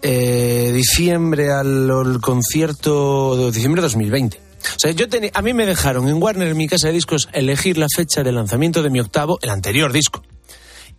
[0.00, 4.38] eh, diciembre, al, concierto de diciembre de 2020.
[4.38, 7.76] O sea, yo a mí me dejaron en Warner, en mi casa de discos, elegir
[7.76, 10.22] la fecha de lanzamiento de mi octavo, el anterior disco.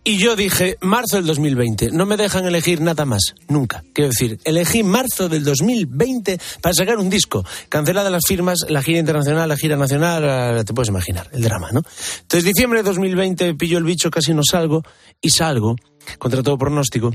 [0.08, 3.82] Y yo dije, marzo del 2020, no me dejan elegir nada más, nunca.
[3.92, 7.44] Quiero decir, elegí marzo del 2020 para sacar un disco.
[7.68, 11.82] Canceladas las firmas, la gira internacional, la gira nacional, te puedes imaginar, el drama, ¿no?
[12.20, 14.84] Entonces, diciembre de 2020 pillo el bicho, casi no salgo,
[15.20, 15.74] y salgo,
[16.18, 17.10] contra todo pronóstico,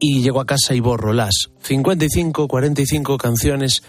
[0.00, 3.80] y llego a casa y borro las 55, 45 canciones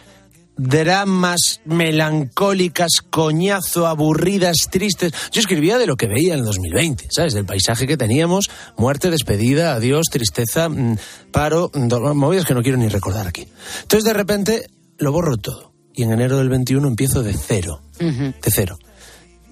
[0.58, 5.14] dramas melancólicas, coñazo, aburridas, tristes.
[5.32, 7.34] Yo escribía de lo que veía en el 2020, ¿sabes?
[7.34, 10.98] Del paisaje que teníamos, muerte, despedida, adiós, tristeza, mmm,
[11.32, 11.72] paro,
[12.16, 13.48] movidas que no quiero ni recordar aquí.
[13.82, 15.72] Entonces de repente lo borro todo.
[15.96, 18.42] Y en enero del 21 empiezo de cero, uh -huh.
[18.42, 18.78] de cero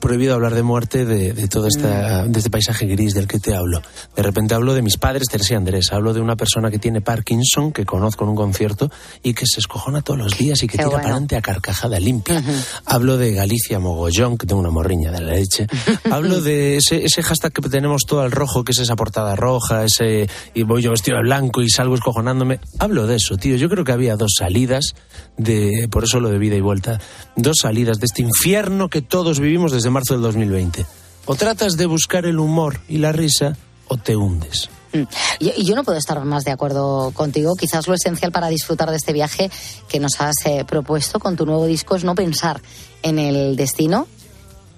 [0.02, 3.56] prohibido hablar de muerte de, de todo esta, de este paisaje gris del que te
[3.56, 3.82] hablo.
[4.16, 5.94] De repente hablo de mis padres, Teresa y Andrés.
[5.94, 8.92] Hablo de una persona que tiene Parkinson, que conozco en un concierto,
[9.24, 10.98] y que se escojona todos los días y que Qué tira bueno.
[10.98, 12.44] para adelante a carcajada limpia.
[12.86, 15.68] Hablo de Galicia Mogollón, que tengo una morriña de la leche.
[16.12, 19.86] Hablo de ese, ese hashtag que tenemos todo al rojo, que es esa portada roja,
[19.86, 22.60] ese y voy yo vestido de blanco y salgo escojonándome.
[22.80, 23.56] Hablo de eso, tío.
[23.56, 24.96] Yo creo que había dos salidas
[25.38, 27.00] de, por eso lo de vida y vuelta,
[27.36, 30.86] dos salidas de este infierno que todos vivimos desde marzo del 2020.
[31.26, 33.56] O tratas de buscar el humor y la risa
[33.88, 34.70] o te hundes.
[34.94, 35.04] Mm.
[35.40, 37.56] Yo, yo, no puedo estar más de acuerdo contigo.
[37.56, 39.50] Quizás lo esencial para disfrutar de este viaje
[39.88, 42.62] que nos has eh, propuesto con tu nuevo disco es no pensar
[43.02, 44.08] en el destino.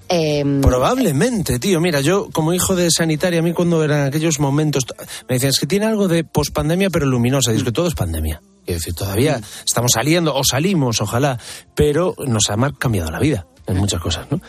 [0.10, 0.44] Eh...
[0.62, 1.80] Probablemente, tío.
[1.80, 4.86] Mira, yo como hijo de sanitaria, a mí cuando eran aquellos momentos,
[5.28, 7.52] me decían, es que tiene algo de pospandemia pero luminosa.
[7.52, 8.42] Es que todo es pandemia.
[8.66, 9.44] Es decir, todavía mm.
[9.66, 11.40] estamos saliendo, o salimos, ojalá,
[11.76, 14.42] pero nos ha cambiado la vida en muchas cosas, ¿no?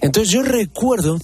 [0.00, 1.18] Entonces yo recuerdo,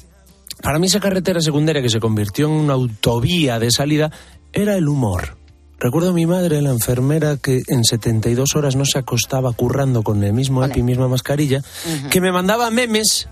[0.62, 4.10] para mí esa carretera secundaria que se convirtió en una autovía de salida
[4.52, 5.36] era el humor.
[5.78, 10.24] Recuerdo a mi madre, la enfermera, que en 72 horas no se acostaba currando con
[10.24, 12.08] el mismo EPI, misma mascarilla, uh -huh.
[12.08, 13.28] que me mandaba memes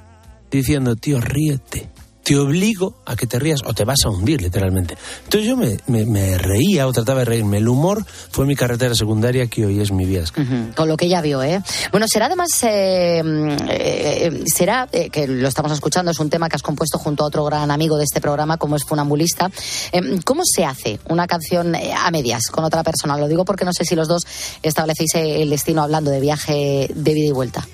[0.50, 1.93] diciendo, tío, ríete
[2.24, 4.96] te obligo a que te rías o te vas a hundir, literalmente.
[5.24, 7.58] Entonces yo me, me, me, reía o trataba de reírme.
[7.58, 10.22] El humor fue mi carretera secundaria que hoy es mi vida.
[10.36, 10.74] Uh -huh.
[10.74, 11.62] Con lo que ella vio, ¿eh?
[11.90, 13.22] Bueno, será además, eh,
[13.68, 17.26] eh, será, eh, que lo estamos escuchando, es un tema que has compuesto junto a
[17.26, 19.50] otro gran amigo de este programa, como es Funambulista.
[19.92, 23.18] Eh, ¿Cómo se hace una canción eh, a medias con otra persona?
[23.18, 24.26] Lo digo porque no sé si los dos
[24.62, 27.66] establecéis el destino hablando de viaje de vida y vuelta.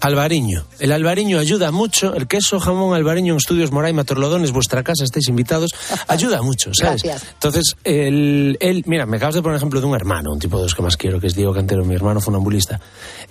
[0.00, 0.64] Albariño.
[0.78, 2.14] El albariño ayuda mucho.
[2.14, 5.70] El queso jamón albariño en Estudios Moraima Torlodones, vuestra casa, estáis invitados.
[6.08, 7.02] Ayuda mucho, ¿sabes?
[7.02, 7.32] Gracias.
[7.34, 10.64] Entonces, el, el, mira, me acabas de poner ejemplo de un hermano, un tipo de
[10.64, 12.80] los que más quiero, que es Diego Cantero, mi hermano funambulista.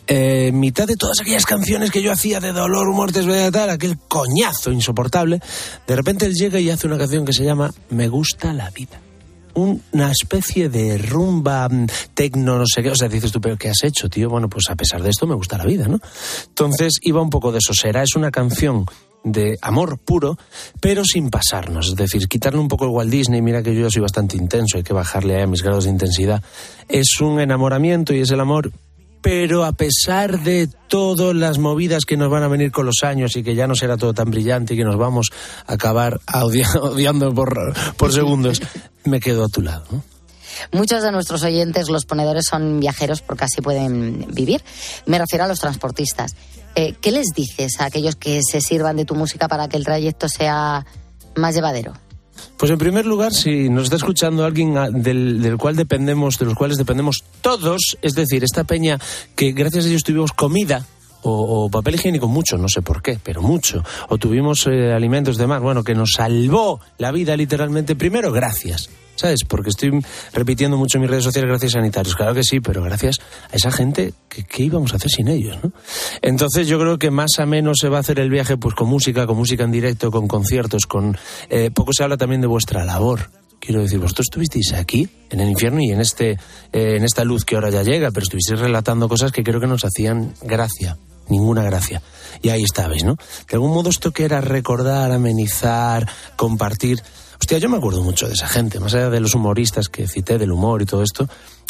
[0.07, 4.71] Eh, mitad de todas aquellas canciones que yo hacía de dolor, muertes, tal, aquel coñazo
[4.71, 5.39] insoportable,
[5.87, 8.99] de repente él llega y hace una canción que se llama Me gusta la vida
[9.55, 12.91] una especie de rumba mm, tecno, no sé qué.
[12.91, 14.29] O sea, dices tú, pero ¿qué has hecho, tío?
[14.29, 15.99] Bueno, pues a pesar de esto me gusta la vida, ¿no?
[16.47, 17.73] Entonces iba un poco de eso.
[17.73, 18.85] Será, es una canción
[19.23, 20.37] de amor puro,
[20.79, 21.89] pero sin pasarnos.
[21.89, 24.83] Es decir, quitarle un poco el Walt Disney, mira que yo soy bastante intenso, hay
[24.83, 26.43] que bajarle a mis grados de intensidad.
[26.89, 28.71] Es un enamoramiento y es el amor,
[29.23, 33.37] pero a pesar de todas las movidas que nos van a venir con los años
[33.37, 35.29] y que ya no será todo tan brillante y que nos vamos
[35.65, 36.19] a acabar
[36.81, 38.61] odiando, por, segundos,
[39.05, 39.85] me quedo a tu lado.
[40.73, 44.61] Muchos de nuestros oyentes, los ponedores, son viajeros porque así pueden vivir.
[45.05, 46.35] Me refiero a los transportistas.
[46.75, 49.85] Eh, ¿Qué les dices a aquellos que se sirvan de tu música para que el
[49.85, 50.85] trayecto sea
[51.35, 51.93] más llevadero?
[52.57, 56.55] Pues en primer lugar, si nos está escuchando alguien del, del, cual dependemos, de los
[56.55, 58.99] cuales dependemos todos, es decir, esta peña
[59.35, 60.85] que gracias a ellos tuvimos comida.
[61.25, 63.81] O, papel higiénico, mucho, no sé por qué, pero mucho.
[64.09, 67.95] O tuvimos eh, alimentos de mar, bueno, que nos salvó la vida literalmente.
[67.95, 68.89] Primero, gracias.
[69.15, 69.39] ¿Sabes?
[69.47, 69.91] Porque estoy
[70.33, 72.15] repitiendo mucho en mis redes sociales gracias a sanitarios.
[72.15, 73.19] Claro que sí, pero gracias
[73.51, 75.71] a esa gente, ¿qué íbamos a hacer sin ellos, no?
[76.21, 78.89] Entonces yo creo que más a menos se va a hacer el viaje pues con
[78.89, 81.17] música, con música en directo, con conciertos, con...
[81.49, 83.29] eh, poco se habla también de vuestra labor.
[83.59, 87.45] Quiero decir, vosotros estuvisteis aquí, en el infierno y en, este, eh, en esta luz
[87.45, 90.97] que ahora ya llega, pero estuvisteis relatando cosas que creo que nos hacían gracia,
[91.29, 92.01] ninguna gracia.
[92.41, 93.15] Y ahí estabais, ¿no?
[93.15, 97.01] De algún modo esto que era recordar, amenizar, compartir.
[97.43, 100.37] Hostia, yo me acuerdo mucho de esa gente, más allá de los humoristas que cité,
[100.37, 101.27] del humor y todo esto.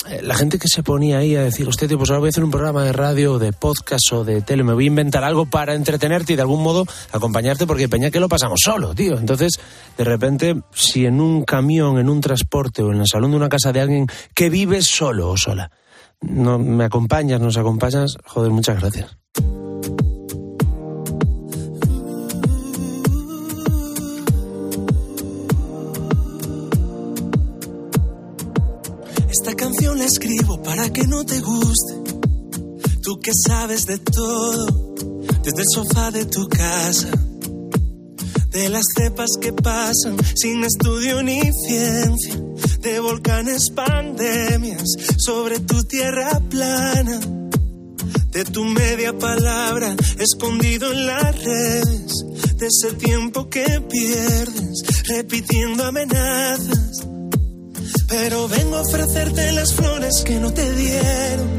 [0.07, 2.29] eh, La gente que se ponía ahí a decir, hostia, tío, pues ahora voy a
[2.29, 5.47] hacer un programa de radio, de podcast o de tele, me voy a inventar algo
[5.47, 9.17] para entretenerte y de algún modo acompañarte porque peña que lo pasamos solo, tío.
[9.17, 9.53] Entonces,
[9.97, 13.49] de repente, si en un camión, en un transporte o en el salón de una
[13.49, 14.05] casa de alguien
[14.35, 15.71] que vive solo o sola,
[16.21, 19.22] no me acompañas, nos acompañas, joder, muchas gracias.
[29.33, 31.93] Esta canción la escribo para que no te guste.
[33.01, 34.93] Tú que sabes de todo,
[35.41, 37.09] desde el sofá de tu casa,
[38.49, 42.35] de las cepas que pasan sin estudio ni ciencia,
[42.81, 44.83] de volcanes, pandemias
[45.17, 47.19] sobre tu tierra plana,
[48.29, 57.12] de tu media palabra escondido en las redes, de ese tiempo que pierdes repitiendo amenazas.
[58.15, 61.49] Pero vengo a ofrecerte las flores que no te dieron.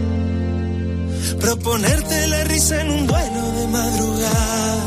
[1.40, 4.84] Proponerte la risa en un vuelo de madrugada.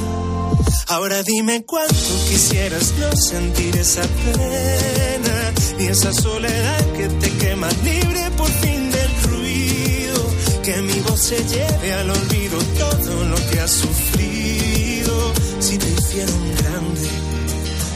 [0.87, 1.93] Ahora dime cuánto
[2.29, 9.11] quisieras no sentir esa pena, ni esa soledad que te quema libre por fin del
[9.29, 10.25] ruido.
[10.63, 15.33] Que mi voz se lleve al olvido todo lo que has sufrido.
[15.59, 17.09] Si te hicieron grande,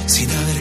[0.07, 0.60] sin haber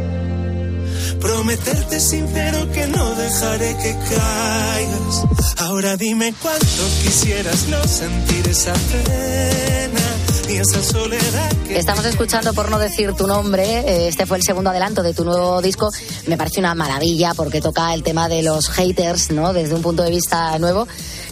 [1.21, 5.25] Prometerte sincero que no dejaré que caigas.
[5.57, 9.99] Ahora dime cuánto quisieras no sentir esa pena
[10.47, 14.43] ni esa soledad que Estamos escuchando, por no decir tu nombre, eh, este fue el
[14.43, 15.89] segundo adelanto de tu nuevo disco.
[16.27, 19.53] Me parece una maravilla porque toca el tema de los haters, ¿no?
[19.53, 20.87] Desde un punto de vista nuevo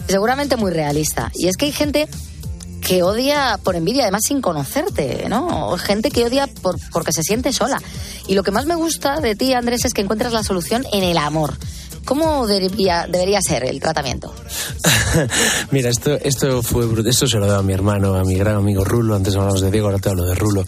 [0.08, 1.30] y seguramente muy realista.
[1.34, 2.08] Y es que hay gente
[2.80, 5.76] que odia por envidia, además sin conocerte, ¿no?
[5.78, 7.80] Gente que odia por, porque se siente sola.
[8.30, 11.02] Y lo que más me gusta de ti, Andrés, es que encuentras la solución en
[11.02, 11.54] el amor.
[12.04, 14.34] ¿Cómo debería, debería ser el tratamiento?
[15.70, 18.84] Mira, esto, esto fue esto se lo daba a mi hermano, a mi gran amigo
[18.84, 20.64] Rulo, antes hablamos de Diego, ahora te hablo de Rulo,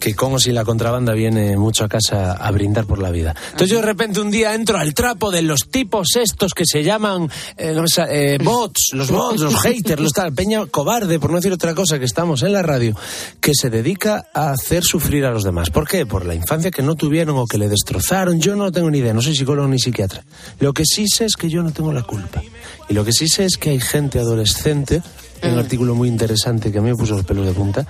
[0.00, 3.34] que como si la contrabanda viene mucho a casa a brindar por la vida.
[3.46, 6.82] Entonces yo de repente un día entro al trapo de los tipos estos que se
[6.82, 11.36] llaman eh, no eh, bots, los bots, los haters, los tal, peña cobarde, por no
[11.36, 12.96] decir otra cosa, que estamos en la radio,
[13.40, 15.70] que se dedica a hacer sufrir a los demás.
[15.70, 16.06] ¿Por qué?
[16.06, 18.40] Por la infancia que no tuvieron o que le destrozaron.
[18.40, 20.24] Yo no tengo ni idea, no soy psicólogo ni psiquiatra.
[20.60, 22.42] Lo que sí sé es que yo no tengo la culpa.
[22.88, 25.02] Y lo que sí sé es que hay gente adolescente,
[25.42, 27.86] hay un artículo muy interesante que a mí me puso los pelos de punta,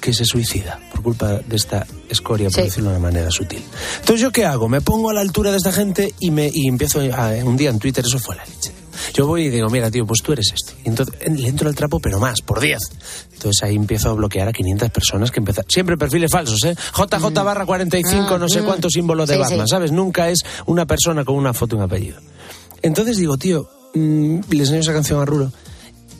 [0.00, 2.62] que se suicida por culpa de esta escoria, por Sí.
[2.62, 3.62] decirlo de una manera sutil.
[4.00, 4.68] Entonces, ¿yo qué hago?
[4.68, 7.70] Me pongo a la altura de esta gente y, me, y empiezo a, un día
[7.70, 8.72] en Twitter, eso fue la leche.
[9.14, 10.72] Yo voy y digo, mira, tío, pues tú eres esto.
[10.84, 12.78] Y entonces en- le entro al trapo, pero más, por 10.
[13.32, 15.64] Entonces ahí empiezo a bloquear a 500 personas que empiezan.
[15.68, 16.74] Siempre perfiles falsos, ¿eh?
[16.96, 18.64] JJ barra 45, no sé Mm.
[18.64, 19.70] cuántos símbolos de Sí, Batman, sí.
[19.70, 19.92] ¿sabes?
[19.92, 22.20] Nunca es una persona con una foto y un apellido.
[22.82, 25.52] Entonces digo, tío, mm, le enseño esa canción a Rulo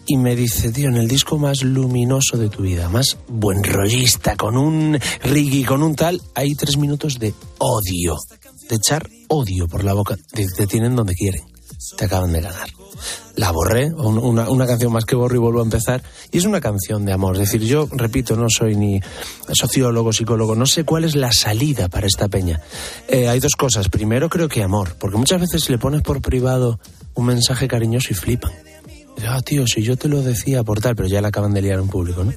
[0.07, 4.37] y me dice, tío, en el disco más luminoso de tu vida, más buen rollista,
[4.37, 8.17] con un riggy, con un tal, hay tres minutos de odio,
[8.71, 10.17] de echar odio por la boca.
[10.33, 11.43] Te tienen donde quieren,
[11.97, 12.69] te acaban de ganar.
[13.37, 16.45] La borré, un- una, una canción más que borro y vuelvo a empezar, y es
[16.45, 17.35] una canción de amor.
[17.37, 19.01] Es decir, yo, repito, no soy ni
[19.53, 22.61] sociólogo, psicólogo, no sé cuál es la salida para esta peña.
[23.09, 23.89] Eh, hay dos cosas.
[23.89, 26.81] Primero, creo que amor, porque muchas veces le pones por privado
[27.15, 28.53] un mensaje cariñoso y flipan.
[29.27, 31.81] Ah, tío, si yo te lo decía por tal, pero ya la acaban de liar
[31.81, 32.33] en público, ¿no?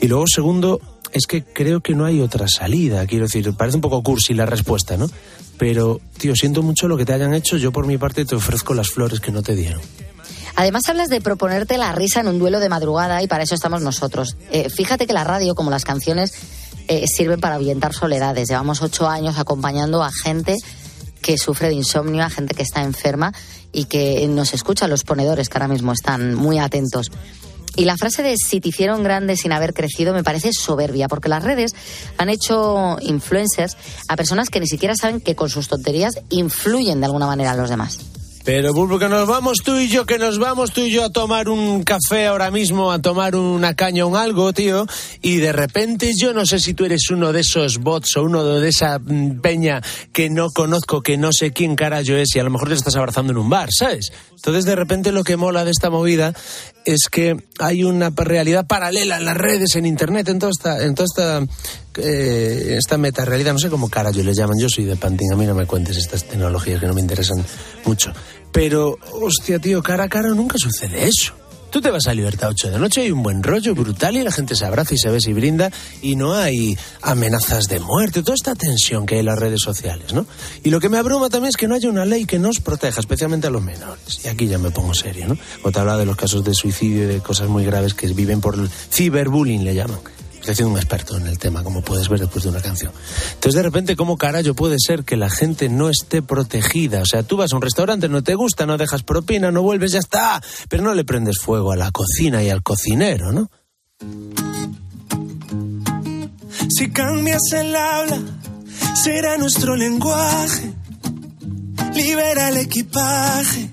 [0.00, 0.80] Y luego, segundo,
[1.14, 3.06] es que creo que no hay otra salida.
[3.06, 5.08] Quiero decir, parece un poco cursi la respuesta, ¿no?
[5.56, 7.56] Pero, tío, siento mucho lo que te hayan hecho.
[7.56, 9.80] Yo, por mi parte, te ofrezco las flores que no te dieron.
[10.56, 13.80] Además hablas de proponerte la risa en un duelo de madrugada y para eso estamos
[13.80, 14.36] nosotros.
[14.50, 16.32] Eh, fíjate que la radio, como las canciones,
[16.88, 18.48] eh, sirven para ahuyentar soledades.
[18.48, 20.56] Llevamos ocho años acompañando a gente
[21.22, 23.32] que sufre de insomnio, a gente que está enferma
[23.72, 27.10] y que nos escucha, los ponedores que ahora mismo están muy atentos.
[27.76, 31.28] Y la frase de si te hicieron grande sin haber crecido me parece soberbia, porque
[31.28, 31.74] las redes
[32.18, 33.76] han hecho influencers
[34.08, 37.56] a personas que ni siquiera saben que con sus tonterías influyen de alguna manera a
[37.56, 38.13] los demás.
[38.44, 41.10] Pero, Bulbo, que nos vamos tú y yo, que nos vamos tú y yo a
[41.10, 44.86] tomar un café ahora mismo, a tomar una caña un algo, tío,
[45.22, 48.44] y de repente yo no sé si tú eres uno de esos bots o uno
[48.44, 49.80] de esa mm, peña
[50.12, 52.96] que no conozco, que no sé quién carajo es, y a lo mejor te estás
[52.96, 54.12] abrazando en un bar, ¿sabes?
[54.32, 56.34] Entonces, de repente lo que mola de esta movida
[56.84, 60.94] es que hay una realidad paralela en las redes, en internet, en toda esta, en
[60.94, 61.46] toda esta,
[61.98, 65.36] eh, esta meta realidad, no sé cómo carajo le llaman, yo soy de Panting, a
[65.36, 67.44] mí no me cuentes estas tecnologías que no me interesan
[67.84, 68.12] mucho.
[68.52, 71.34] Pero, hostia, tío, cara a cara nunca sucede eso.
[71.74, 74.30] Tú te vas a Libertad 8 de noche, hay un buen rollo brutal y la
[74.30, 75.72] gente se abraza y se besa y brinda
[76.02, 80.12] y no hay amenazas de muerte, toda esta tensión que hay en las redes sociales,
[80.12, 80.24] ¿no?
[80.62, 83.00] Y lo que me abruma también es que no haya una ley que nos proteja,
[83.00, 84.20] especialmente a los menores.
[84.24, 85.36] Y aquí ya me pongo serio, ¿no?
[85.64, 88.54] O te de los casos de suicidio y de cosas muy graves que viven por
[88.54, 89.98] el ciberbullying, le llaman.
[90.44, 92.92] Estoy siendo un experto en el tema, como puedes ver después de una canción.
[93.32, 97.00] Entonces, de repente, ¿cómo carajo puede ser que la gente no esté protegida?
[97.00, 99.92] O sea, tú vas a un restaurante, no te gusta, no dejas propina, no vuelves,
[99.92, 100.42] ya está.
[100.68, 103.50] Pero no le prendes fuego a la cocina y al cocinero, ¿no?
[106.76, 108.20] Si cambias el habla,
[109.02, 110.74] será nuestro lenguaje.
[111.94, 113.70] Libera el equipaje,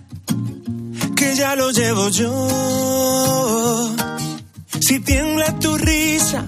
[1.17, 3.93] que ya lo llevo yo.
[4.79, 6.47] Si tiembla tu risa,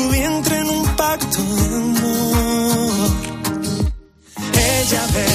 [0.00, 3.10] Tu vientre en un pacto de amor.
[4.80, 5.28] Ella ve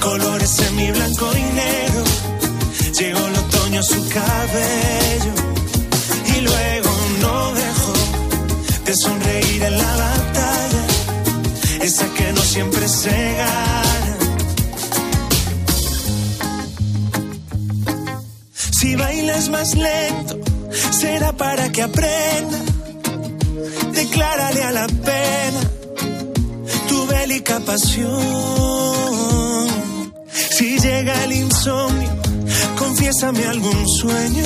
[0.00, 2.04] colores en mi blanco y negro.
[2.98, 5.34] Llegó el otoño a su cabello
[6.34, 7.94] y luego no dejó
[8.86, 10.82] de sonreír en la batalla,
[11.82, 14.16] esa que no siempre se gana.
[18.78, 20.38] Si bailas más lento,
[20.90, 22.73] será para que aprenda.
[23.94, 25.60] Declárale a la pena
[26.88, 28.14] tu bélica pasión.
[30.56, 32.10] Si llega el insomnio,
[32.78, 34.44] confiésame algún sueño.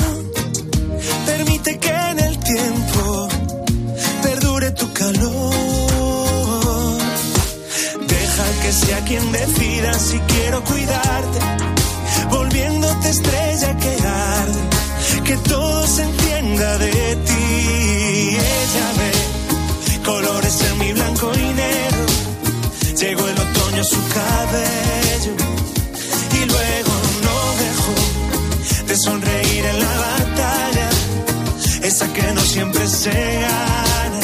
[1.26, 3.28] Permite que en el tiempo
[4.22, 5.54] perdure tu calor.
[8.06, 11.38] Deja que sea quien decida si quiero cuidarte,
[12.30, 14.60] volviéndote estrella que arde,
[15.24, 18.36] que todo se entienda de ti.
[18.36, 19.37] Ella ve
[20.08, 22.06] colores en mi blanco y negro.
[23.02, 25.34] Llegó el otoño a su cabello
[26.38, 26.94] y luego
[27.26, 27.96] no dejó
[28.88, 30.88] de sonreír en la batalla,
[31.82, 34.22] esa que no siempre se gana.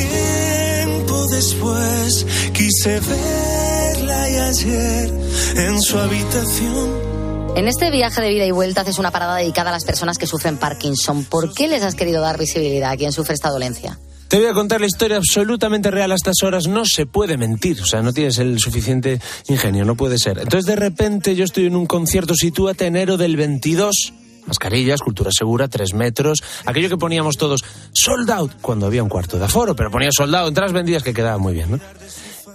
[0.00, 5.12] Tiempo después quise verla y ayer
[5.56, 7.13] en su habitación.
[7.56, 10.26] En este viaje de vida y vuelta haces una parada dedicada a las personas que
[10.26, 11.24] sufren Parkinson.
[11.24, 13.96] ¿Por qué les has querido dar visibilidad a quien sufre esta dolencia?
[14.26, 16.66] Te voy a contar la historia absolutamente real a estas horas.
[16.66, 20.38] No se puede mentir, o sea, no tienes el suficiente ingenio, no puede ser.
[20.40, 24.12] Entonces, de repente, yo estoy en un concierto, sitúate enero del 22.
[24.46, 26.42] Mascarillas, cultura segura, tres metros.
[26.66, 30.34] Aquello que poníamos todos sold out cuando había un cuarto de aforo, pero ponía sold
[30.34, 31.80] out, entradas vendidas que quedaba muy bien, ¿no?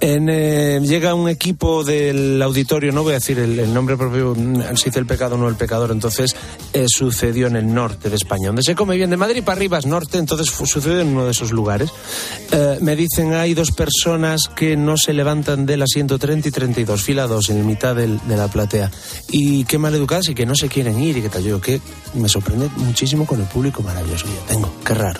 [0.02, 4.76] En, eh, llega un equipo del auditorio, no voy a decir el, nombre propio, mm,
[4.78, 6.36] se dice el pecado, no el pecador, entonces
[6.72, 9.78] eh, sucedió en el norte de España, donde se come bien, de Madrid para arriba
[9.78, 11.90] es norte, entonces sucedió en uno de esos lugares.
[12.52, 17.04] Eh, me dicen, hay dos personas que no se levantan del asiento 30 y 32,
[17.04, 18.90] fila 2, en mitad de la platea,
[19.30, 21.82] y qué mal educadas y que no se quieren ir y que tal, yo que
[22.14, 25.20] me sorprende muchísimo con el público maravilloso que yo tengo, qué raro.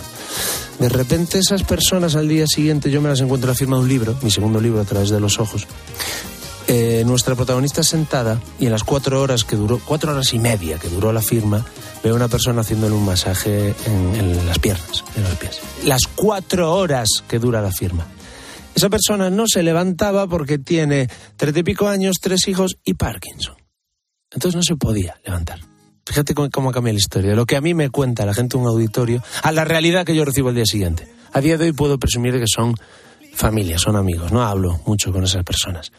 [0.80, 3.84] De repente esas personas al día siguiente yo me las encuentro en la firma de
[3.84, 5.68] un libro, mi segundo libro a través de los ojos.
[6.68, 10.78] Eh, nuestra protagonista sentada y en las cuatro horas que duró, cuatro horas y media
[10.78, 11.66] que duró la firma,
[12.04, 15.60] veo a una persona haciéndole un masaje en, en las piernas, en los pies.
[15.86, 18.06] Las cuatro horas que dura la firma.
[18.76, 23.56] Esa persona no se levantaba porque tiene treinta y pico años, tres hijos y Parkinson.
[24.32, 25.60] Entonces no se podía levantar.
[26.10, 27.36] Fíjate cómo, cómo cambia la historia.
[27.36, 30.26] Lo que a mí me cuenta la gente un auditorio, a la realidad que yo
[30.26, 31.08] recibo el día siguiente.
[31.32, 32.76] A día de hoy puedo presumir de que son
[33.36, 35.92] familia, son amigos, no hablo mucho con esas personas.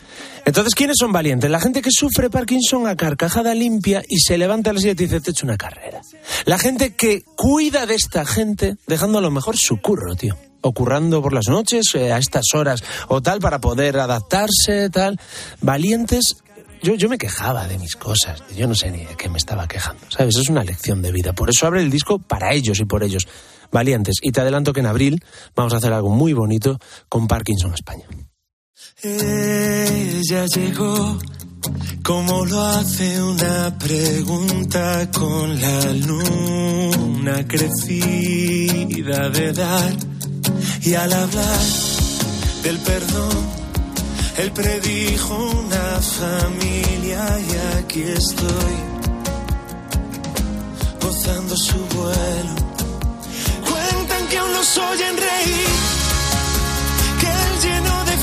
[0.44, 1.48] Entonces, ¿quiénes son valientes?
[1.48, 5.06] La gente que sufre Parkinson a carcajada limpia y se levanta a las 7 y
[5.06, 6.00] dice, te he hecho una carrera.
[6.44, 10.36] La gente que cuida de esta gente dejando a lo mejor su curro, tío.
[10.62, 15.18] O currando por las noches, eh, a estas horas o tal, para poder adaptarse, tal.
[15.62, 16.42] Valientes
[16.82, 19.68] yo, yo me quejaba de mis cosas, yo no sé ni de qué me estaba
[19.68, 20.36] quejando, ¿sabes?
[20.36, 21.32] Es una lección de vida.
[21.32, 23.26] Por eso abre el disco para ellos y por ellos,
[23.70, 24.16] valientes.
[24.22, 25.22] Y te adelanto que en abril
[25.54, 26.78] vamos a hacer algo muy bonito
[27.08, 28.06] con Parkinson España.
[29.02, 31.18] Ella llegó
[32.02, 39.52] como lo hace una pregunta con la luna crecida de
[40.82, 41.60] y al hablar
[42.62, 43.59] del perdón
[44.42, 48.74] él predijo una familia y aquí estoy,
[51.02, 52.54] gozando su vuelo.
[53.68, 55.72] Cuentan que aún nos oyen reír,
[57.20, 58.16] que él llenó de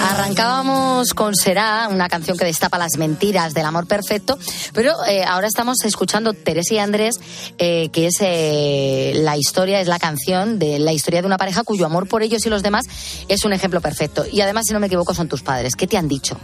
[0.00, 4.38] Arrancábamos con Será, una canción que destapa las mentiras del amor perfecto,
[4.72, 7.18] pero eh, ahora estamos escuchando Teresa y Andrés,
[7.58, 11.64] eh, que es eh, la historia, es la canción de la historia de una pareja
[11.64, 12.84] cuyo amor por ellos y los demás
[13.26, 14.24] es un ejemplo perfecto.
[14.30, 15.74] Y además, si no me equivoco, son tus padres.
[15.74, 16.38] ¿Qué te han dicho?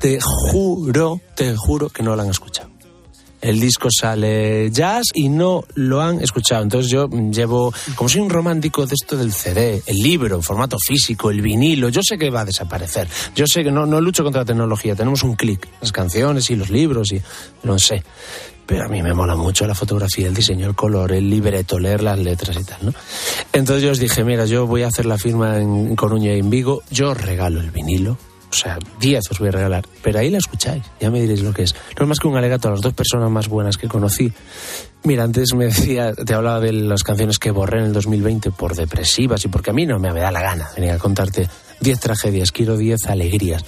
[0.00, 2.79] Te juro, te juro que no lo han escuchado.
[3.50, 6.62] El disco sale jazz y no lo han escuchado.
[6.62, 10.76] Entonces yo llevo, como soy un romántico de esto del CD, el libro, en formato
[10.78, 13.08] físico, el vinilo, yo sé que va a desaparecer.
[13.34, 16.54] Yo sé que no, no lucho contra la tecnología, tenemos un clic, las canciones y
[16.54, 17.20] los libros y
[17.64, 18.04] lo sé.
[18.66, 22.04] Pero a mí me mola mucho la fotografía, el diseño, el color, el libreto, leer
[22.04, 22.94] las letras y tal, ¿no?
[23.52, 26.50] Entonces yo os dije, mira, yo voy a hacer la firma en Coruña y en
[26.50, 28.16] Vigo, yo regalo el vinilo,
[28.50, 31.52] o sea, 10 os voy a regalar, pero ahí la escucháis, ya me diréis lo
[31.52, 31.74] que es.
[31.98, 34.32] No es más que un alegato a las dos personas más buenas que conocí.
[35.04, 38.74] Mira, antes me decía, te hablaba de las canciones que borré en el 2020 por
[38.74, 41.48] depresivas y porque a mí no me da la gana venir a contarte
[41.80, 43.64] 10 tragedias, quiero 10 alegrías.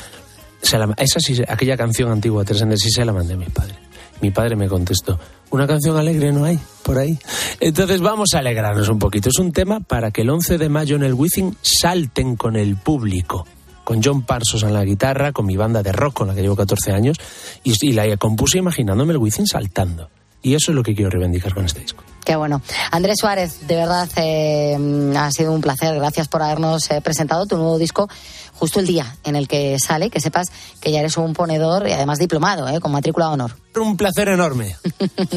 [0.72, 3.74] La- esa sí, aquella canción antigua, Teresa Andrés, sí se la mandé a mi padre.
[4.20, 5.18] Mi padre me contestó,
[5.50, 7.18] una canción alegre no hay por ahí.
[7.60, 9.28] Entonces vamos a alegrarnos un poquito.
[9.30, 12.76] Es un tema para que el 11 de mayo en el Wizzing salten con el
[12.76, 13.46] público.
[13.84, 16.56] Con John Parsons en la guitarra, con mi banda de rock con la que llevo
[16.56, 17.16] 14 años,
[17.64, 20.08] y, y la compuse imaginándome el Wizzing saltando.
[20.42, 22.02] Y eso es lo que quiero reivindicar con este disco.
[22.24, 22.62] Qué bueno.
[22.90, 24.76] Andrés Suárez, de verdad eh,
[25.16, 25.94] ha sido un placer.
[25.94, 28.08] Gracias por habernos eh, presentado tu nuevo disco
[28.54, 30.10] justo el día en el que sale.
[30.10, 30.48] Que sepas
[30.80, 33.56] que ya eres un ponedor y además diplomado, eh, con matrícula de honor.
[33.76, 34.76] Un placer enorme.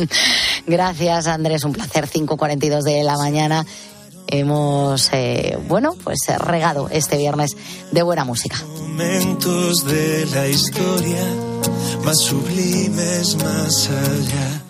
[0.67, 1.63] Gracias, Andrés.
[1.63, 2.07] Un placer.
[2.07, 3.65] 5.42 de la mañana.
[4.27, 7.55] Hemos, eh, bueno, pues eh, regado este viernes
[7.91, 8.57] de buena música.
[8.65, 11.23] momentos de la historia
[12.03, 14.61] más sublimes más allá.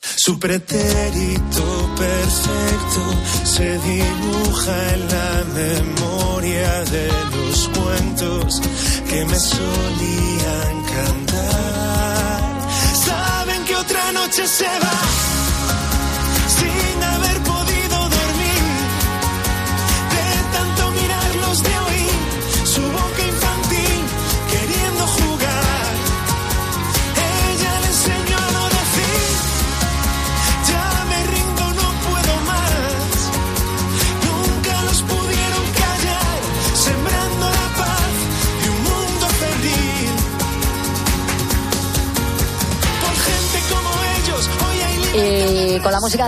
[0.00, 3.02] Su pretérito perfecto
[3.44, 8.60] se dibuja en la memoria de los cuentos
[9.08, 12.40] que me solían cantar.
[12.94, 15.49] Saben que otra noche se va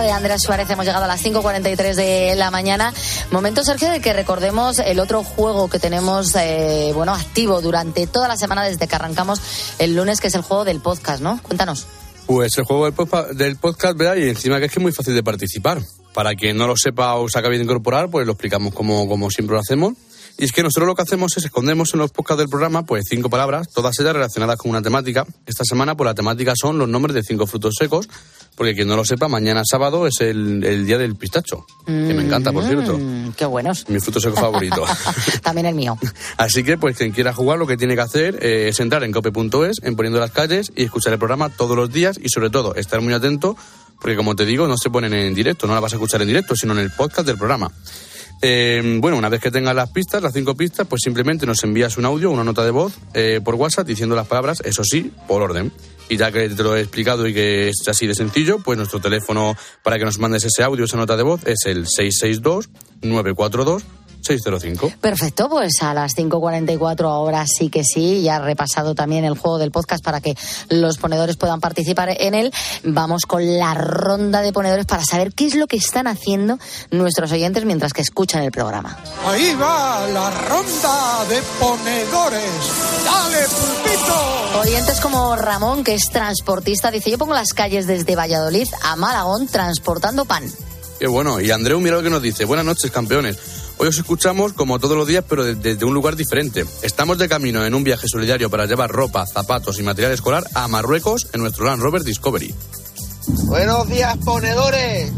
[0.03, 2.93] de Andrés Suárez hemos llegado a las 5.43 de la mañana.
[3.31, 8.27] Momento, Sergio, de que recordemos el otro juego que tenemos, eh, bueno, activo durante toda
[8.27, 9.39] la semana desde que arrancamos
[9.79, 11.39] el lunes, que es el juego del podcast, ¿no?
[11.41, 11.87] Cuéntanos.
[12.25, 12.91] Pues el juego
[13.33, 14.17] del podcast, ¿verdad?
[14.17, 15.81] Y encima que es que es muy fácil de participar.
[16.13, 19.31] Para quien no lo sepa o se acabe de incorporar, pues lo explicamos como, como
[19.31, 19.93] siempre lo hacemos.
[20.37, 23.05] Y es que nosotros lo que hacemos es escondemos en los podcasts del programa pues
[23.07, 25.25] cinco palabras, todas ellas relacionadas con una temática.
[25.45, 28.09] Esta semana pues la temática son los nombres de cinco frutos secos,
[28.55, 32.23] porque quien no lo sepa, mañana sábado es el, el día del pistacho, que me
[32.23, 32.97] encanta, por cierto.
[32.97, 33.89] Mm, qué buenos.
[33.89, 34.83] Mi fruto seco favorito.
[35.41, 35.97] También el mío.
[36.37, 39.11] Así que, pues, quien quiera jugar, lo que tiene que hacer eh, es entrar en
[39.11, 42.75] cope.es, en Poniendo las Calles, y escuchar el programa todos los días y, sobre todo,
[42.75, 43.57] estar muy atento,
[43.99, 46.27] porque, como te digo, no se ponen en directo, no la vas a escuchar en
[46.27, 47.71] directo, sino en el podcast del programa.
[48.45, 51.97] Eh, bueno, una vez que tengas las pistas, las cinco pistas, pues simplemente nos envías
[51.97, 55.41] un audio, una nota de voz eh, por WhatsApp diciendo las palabras, eso sí, por
[55.41, 55.71] orden.
[56.09, 58.99] Y ya que te lo he explicado y que es así de sencillo, pues nuestro
[58.99, 62.69] teléfono para que nos mandes ese audio, esa nota de voz, es el 662
[63.01, 63.83] 942
[64.23, 64.93] 605.
[65.01, 69.57] Perfecto, pues a las 5.44 ahora sí que sí, ya ha repasado también el juego
[69.57, 70.35] del podcast para que
[70.69, 72.53] los ponedores puedan participar en él.
[72.83, 76.57] Vamos con la ronda de ponedores para saber qué es lo que están haciendo
[76.91, 78.97] nuestros oyentes mientras que escuchan el programa.
[79.25, 82.51] Ahí va la ronda de ponedores.
[83.05, 84.59] ¡Dale, pulpito!
[84.59, 89.47] Oyentes como Ramón, que es transportista, dice, yo pongo las calles desde Valladolid a Malagón
[89.47, 90.43] transportando pan.
[90.99, 91.41] Qué bueno.
[91.41, 92.45] Y Andreu, mira lo que nos dice.
[92.45, 93.37] Buenas noches, campeones.
[93.83, 96.63] Hoy os escuchamos como todos los días, pero desde un lugar diferente.
[96.83, 100.69] Estamos de camino en un viaje solidario para llevar ropa, zapatos y material escolar a
[100.69, 102.55] Marruecos en nuestro Land Rover Discovery.
[103.43, 105.11] Buenos días, ponedores.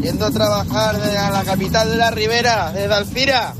[0.00, 3.54] Yendo a trabajar desde la capital de la Ribera, desde Alcira.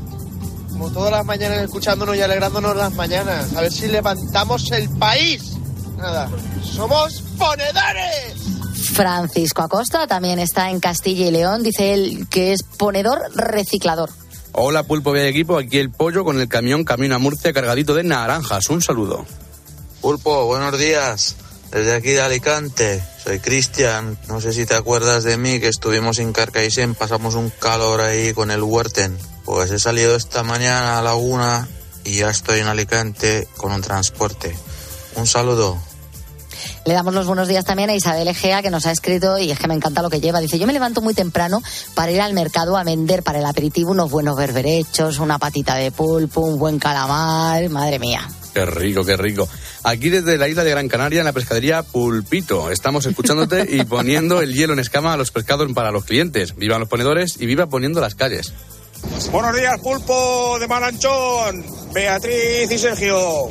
[0.69, 3.55] Como todas las mañanas escuchándonos y alegrándonos las mañanas.
[3.55, 5.53] A ver si levantamos el país.
[5.97, 6.29] Nada,
[6.61, 8.33] somos ponedores.
[8.95, 14.09] Francisco Acosta también está en Castilla y León, dice él que es ponedor reciclador.
[14.57, 15.57] Hola, Pulpo de equipo.
[15.57, 18.69] Aquí el pollo con el camión camino a Murcia cargadito de naranjas.
[18.69, 19.25] Un saludo.
[19.99, 21.35] Pulpo, buenos días.
[21.71, 24.17] Desde aquí de Alicante, soy Cristian.
[24.29, 28.33] No sé si te acuerdas de mí, que estuvimos en Carcaixent, pasamos un calor ahí
[28.33, 29.17] con el Huerten.
[29.43, 31.67] Pues he salido esta mañana a la una
[32.05, 34.55] y ya estoy en Alicante con un transporte.
[35.17, 35.77] Un saludo.
[36.85, 39.59] Le damos los buenos días también a Isabel Egea, que nos ha escrito, y es
[39.59, 40.39] que me encanta lo que lleva.
[40.39, 41.61] Dice, yo me levanto muy temprano
[41.93, 45.91] para ir al mercado a vender para el aperitivo unos buenos berberechos, una patita de
[45.91, 48.27] pulpo, un buen calamar, madre mía.
[48.55, 49.49] Qué rico, qué rico.
[49.83, 52.71] Aquí desde la isla de Gran Canaria, en la pescadería Pulpito.
[52.71, 56.55] Estamos escuchándote y poniendo el hielo en escama a los pescados para los clientes.
[56.55, 58.53] Vivan los ponedores y viva poniendo las calles.
[59.29, 63.49] Buenos días, pulpo de Malanchón, Beatriz y Sergio.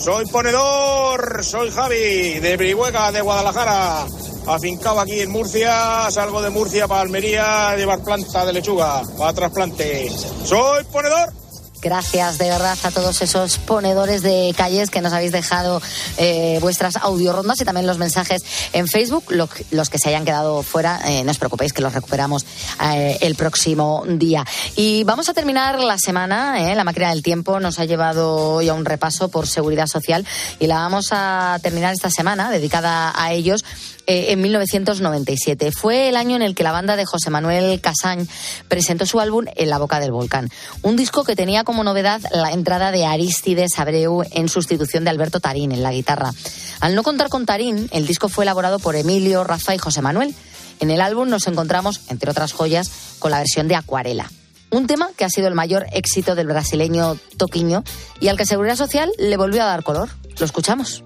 [0.00, 4.06] Soy ponedor, soy Javi, de Brihuega, de Guadalajara.
[4.46, 9.34] Afincado aquí en Murcia, salgo de Murcia para Almería a llevar planta de lechuga para
[9.34, 10.10] trasplante.
[10.44, 11.39] Soy ponedor.
[11.82, 15.80] Gracias de verdad a todos esos ponedores de calles que nos habéis dejado
[16.18, 18.42] eh, vuestras audiorondas y también los mensajes
[18.74, 19.24] en Facebook.
[19.30, 22.44] Lo- los que se hayan quedado fuera, eh, no os preocupéis que los recuperamos
[22.82, 24.44] eh, el próximo día.
[24.76, 26.70] Y vamos a terminar la semana.
[26.70, 30.26] eh, La máquina del tiempo nos ha llevado hoy a un repaso por seguridad social
[30.58, 33.64] y la vamos a terminar esta semana dedicada a ellos
[34.10, 35.70] eh, en 1997.
[35.70, 38.26] Fue el año en el que la banda de José Manuel Casañ
[38.66, 40.50] presentó su álbum En la boca del volcán.
[40.82, 45.38] Un disco que tenía como novedad la entrada de Aristides Abreu en sustitución de Alberto
[45.38, 46.32] Tarín en la guitarra.
[46.80, 50.34] Al no contar con Tarín, el disco fue elaborado por Emilio, Rafa y José Manuel.
[50.80, 52.90] En el álbum nos encontramos, entre otras joyas,
[53.20, 54.28] con la versión de Acuarela.
[54.70, 57.84] Un tema que ha sido el mayor éxito del brasileño Toquiño
[58.18, 60.08] y al que Seguridad Social le volvió a dar color.
[60.36, 61.04] Lo escuchamos.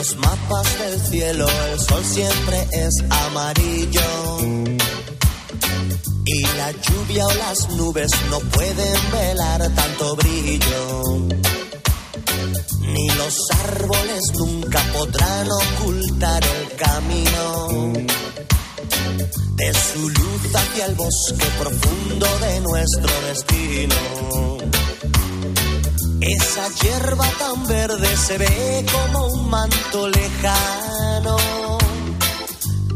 [0.00, 2.94] Los mapas del cielo el sol siempre es
[3.26, 4.38] amarillo.
[6.24, 11.02] Y la lluvia o las nubes no pueden velar tanto brillo.
[12.80, 17.92] Ni los árboles nunca podrán ocultar el camino
[19.56, 24.50] de su luz hacia el bosque profundo de nuestro destino.
[26.20, 31.36] Esa hierba tan verde se ve como un manto lejano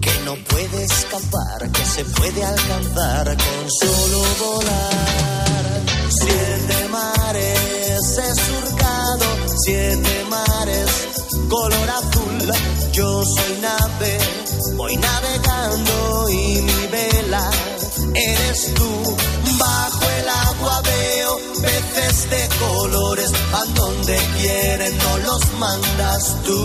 [0.00, 5.82] que no puede escapar, que se puede alcanzar con solo volar.
[6.10, 9.26] Siete mares he surcado,
[9.64, 11.04] siete mares
[11.48, 12.52] color azul.
[12.92, 14.18] Yo soy nave,
[14.76, 17.50] voy navegando y mi vela
[18.14, 19.16] eres tú.
[19.58, 26.64] Bajo el agua veo peces de colores, van donde quieren, no los mandas tú.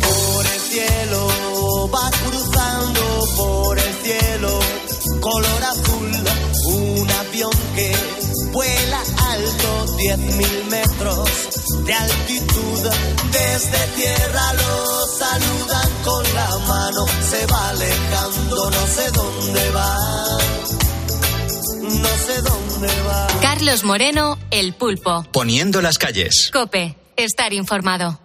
[0.00, 3.02] Por el cielo va cruzando,
[3.36, 4.58] por el cielo,
[5.20, 6.24] color azul,
[6.66, 8.11] un avión que
[8.52, 9.00] vuela
[9.30, 11.28] alto, diez mil metros
[11.84, 12.90] de altitud.
[13.32, 19.96] Desde tierra lo saludan con la mano, se va alejando, no sé dónde va.
[21.82, 23.26] No sé dónde va.
[23.40, 25.24] Carlos Moreno, El Pulpo.
[25.32, 26.50] Poniendo las calles.
[26.52, 28.20] Cope, estar informado.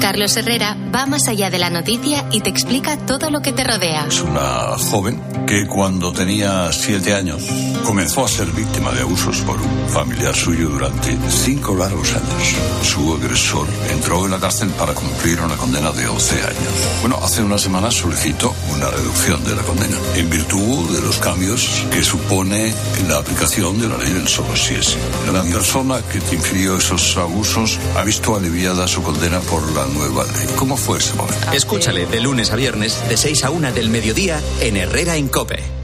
[0.00, 3.64] Carlos Herrera va más allá de la noticia y te explica todo lo que te
[3.64, 4.06] rodea.
[4.08, 7.42] Es una joven que cuando tenía siete años
[7.84, 12.56] comenzó a ser víctima de abusos por un familiar suyo durante cinco largos años.
[12.82, 17.02] Su agresor entró en la cárcel para cumplir una condena de 11 años.
[17.02, 21.84] Bueno, hace unas semanas solicitó una reducción de la condena en virtud de los cambios
[21.90, 22.72] que supone
[23.06, 24.96] la aplicación de la ley del solo si es.
[25.32, 30.24] La persona que te infirió esos abusos ha visto aliviada su condena por la nueva.
[30.56, 31.52] ¿Cómo fue ese momento?
[31.52, 35.79] Escúchale de lunes a viernes, de 6 a 1 del mediodía, en Herrera en Cope.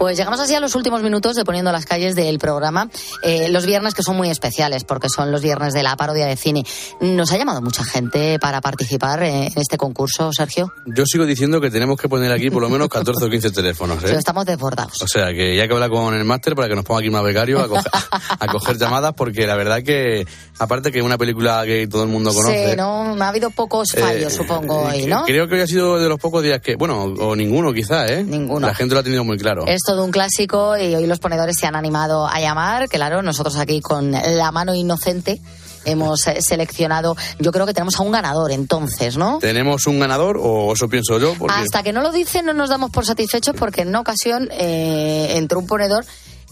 [0.00, 2.88] Pues llegamos así a los últimos minutos de Poniendo las calles del programa.
[3.22, 6.38] Eh, los viernes que son muy especiales porque son los viernes de la parodia de
[6.38, 6.64] cine.
[7.02, 10.72] Nos ha llamado mucha gente para participar eh, en este concurso, Sergio.
[10.86, 13.98] Yo sigo diciendo que tenemos que poner aquí por lo menos 14 o 15 teléfonos.
[13.98, 14.06] ¿eh?
[14.06, 15.02] Pero estamos desbordados.
[15.02, 17.22] O sea, que ya que hablar con el máster para que nos ponga aquí más
[17.22, 17.92] becarios a coger,
[18.40, 20.26] a coger llamadas, porque la verdad que,
[20.58, 22.70] aparte que es una película que todo el mundo conoce.
[22.70, 25.24] Sí, no, ha habido pocos fallos, eh, supongo, hoy, ¿no?
[25.26, 28.24] Creo que hoy ha sido de los pocos días que, bueno, o ninguno quizás, ¿eh?
[28.24, 28.66] Ninguno.
[28.66, 29.66] La gente lo ha tenido muy claro.
[29.66, 32.88] Es todo un clásico y hoy los ponedores se han animado a llamar.
[32.88, 35.40] Claro, nosotros aquí con la mano inocente
[35.84, 37.16] hemos eh, seleccionado.
[37.40, 39.40] Yo creo que tenemos a un ganador entonces, ¿no?
[39.40, 41.34] ¿Tenemos un ganador o eso pienso yo?
[41.36, 41.56] Porque...
[41.56, 45.32] Hasta que no lo dicen no nos damos por satisfechos porque en una ocasión eh,
[45.38, 46.04] entró un ponedor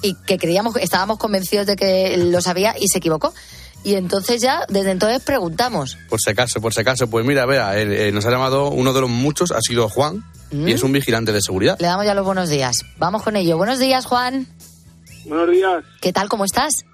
[0.03, 3.33] y que creíamos, estábamos convencidos de que lo sabía y se equivocó.
[3.85, 5.97] Y entonces ya, desde entonces preguntamos.
[6.11, 8.93] Por si acaso, por si acaso, pues mira, vea, eh, eh, nos ha llamado uno
[8.93, 11.77] de los muchos, ha sido Juan, y es un vigilante de seguridad.
[11.79, 12.79] Le damos ya los buenos días.
[12.99, 13.57] Vamos con ello.
[13.57, 14.47] Buenos días, Juan.
[15.27, 15.85] Buenos días.
[16.01, 16.29] ¿Qué tal?
[16.29, 16.85] ¿Cómo estás?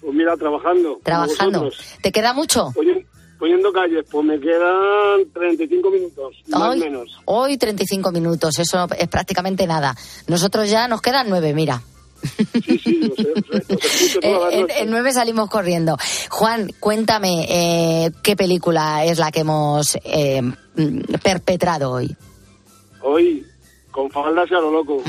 [0.00, 1.00] Pues mira, trabajando.
[1.02, 1.70] Trabajando.
[2.02, 2.72] ¿Te queda mucho?
[2.74, 3.04] Poni-
[3.38, 7.18] Poniendo calles, pues me quedan 35 minutos, más o Hoy, menos.
[7.26, 9.94] hoy 35 minutos, eso es prácticamente nada.
[10.28, 11.82] Nosotros ya nos quedan nueve, mira.
[14.22, 15.96] Eh, en, en nueve salimos corriendo.
[16.30, 22.16] Juan, cuéntame, eh, ¿qué película es la que hemos eh, mm, perpetrado hoy?
[23.02, 23.46] Hoy,
[23.90, 25.02] con faldas y a lo loco.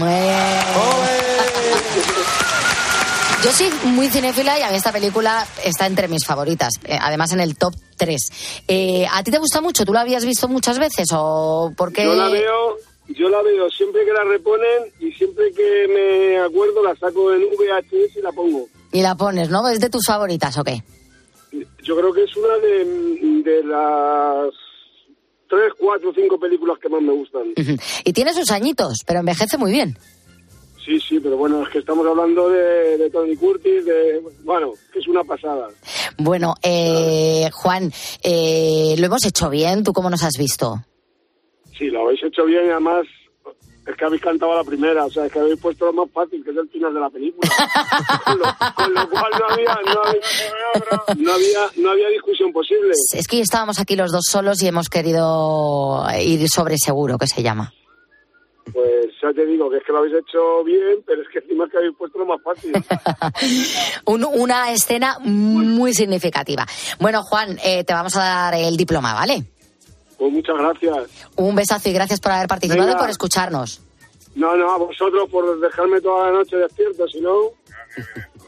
[3.43, 7.31] Yo soy muy cinéfila y a mí esta película está entre mis favoritas, eh, además
[7.31, 8.19] en el top 3.
[8.67, 9.85] Eh, ¿A ti te gusta mucho?
[9.85, 12.05] ¿Tú la habías visto muchas veces o por qué?
[12.05, 12.77] Yo la veo,
[13.09, 17.41] yo la veo siempre que la reponen y siempre que me acuerdo la saco en
[17.41, 18.67] VHS y la pongo.
[18.91, 19.67] Y la pones, ¿no?
[19.69, 20.83] ¿Es de tus favoritas o qué?
[21.83, 22.85] Yo creo que es una de,
[23.43, 24.53] de las
[25.49, 27.53] tres, cuatro, cinco películas que más me gustan.
[28.03, 29.97] Y tiene sus añitos, pero envejece muy bien.
[30.83, 34.99] Sí, sí, pero bueno, es que estamos hablando de, de Tony Curtis, de, bueno, que
[34.99, 35.69] es una pasada.
[36.17, 37.91] Bueno, eh, Juan,
[38.21, 39.83] eh, lo hemos hecho bien.
[39.83, 40.83] ¿Tú cómo nos has visto?
[41.77, 43.05] Sí, lo habéis hecho bien y además
[43.87, 46.09] es que habéis cantado a la primera, o sea, es que habéis puesto lo más
[46.11, 47.47] fácil, que es el final de la película.
[48.25, 48.45] con, lo,
[48.75, 52.93] con lo cual no había, no había, no había, no había discusión posible.
[53.13, 57.43] Es que estábamos aquí los dos solos y hemos querido ir sobre seguro, que se
[57.43, 57.71] llama.
[58.73, 61.65] Pues ya te digo que es que lo habéis hecho bien, pero es que encima
[61.65, 62.73] es que habéis puesto lo más fácil.
[64.05, 66.65] Un- una escena muy significativa.
[66.99, 69.43] Bueno, Juan, eh, te vamos a dar el diploma, ¿vale?
[70.17, 71.09] Pues muchas gracias.
[71.35, 72.99] Un besazo y gracias por haber participado Venga.
[72.99, 73.81] y por escucharnos.
[74.35, 77.51] No, no, a vosotros por dejarme toda la noche despierto, si no...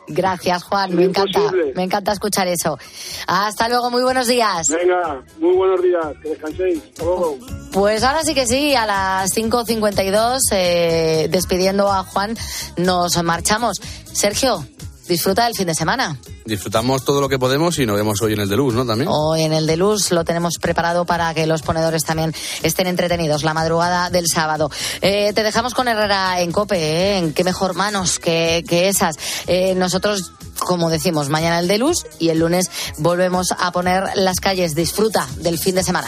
[0.09, 0.95] Gracias, Juan.
[0.95, 2.79] Me encanta, me encanta escuchar eso.
[3.27, 4.69] Hasta luego, muy buenos días.
[4.69, 6.81] Venga, muy buenos días, que descanséis.
[6.81, 7.37] Hasta luego.
[7.73, 12.37] Pues ahora sí que sí, a las 5.52, eh, despidiendo a Juan,
[12.77, 13.81] nos marchamos.
[14.13, 14.65] Sergio,
[15.07, 16.17] disfruta del fin de semana.
[16.45, 18.85] Disfrutamos todo lo que podemos y nos vemos hoy en el de luz, ¿no?
[18.85, 19.09] También.
[19.11, 22.33] Hoy en el de Luz lo tenemos preparado para que los ponedores también
[22.63, 24.69] estén entretenidos la madrugada del sábado.
[25.01, 27.17] Eh, te dejamos con Herrera en Cope, ¿eh?
[27.17, 29.15] En qué mejor manos que, que esas.
[29.47, 34.39] Eh, nosotros, como decimos, mañana el de Luz y el lunes volvemos a poner las
[34.39, 34.75] calles.
[34.75, 36.07] Disfruta del fin de semana.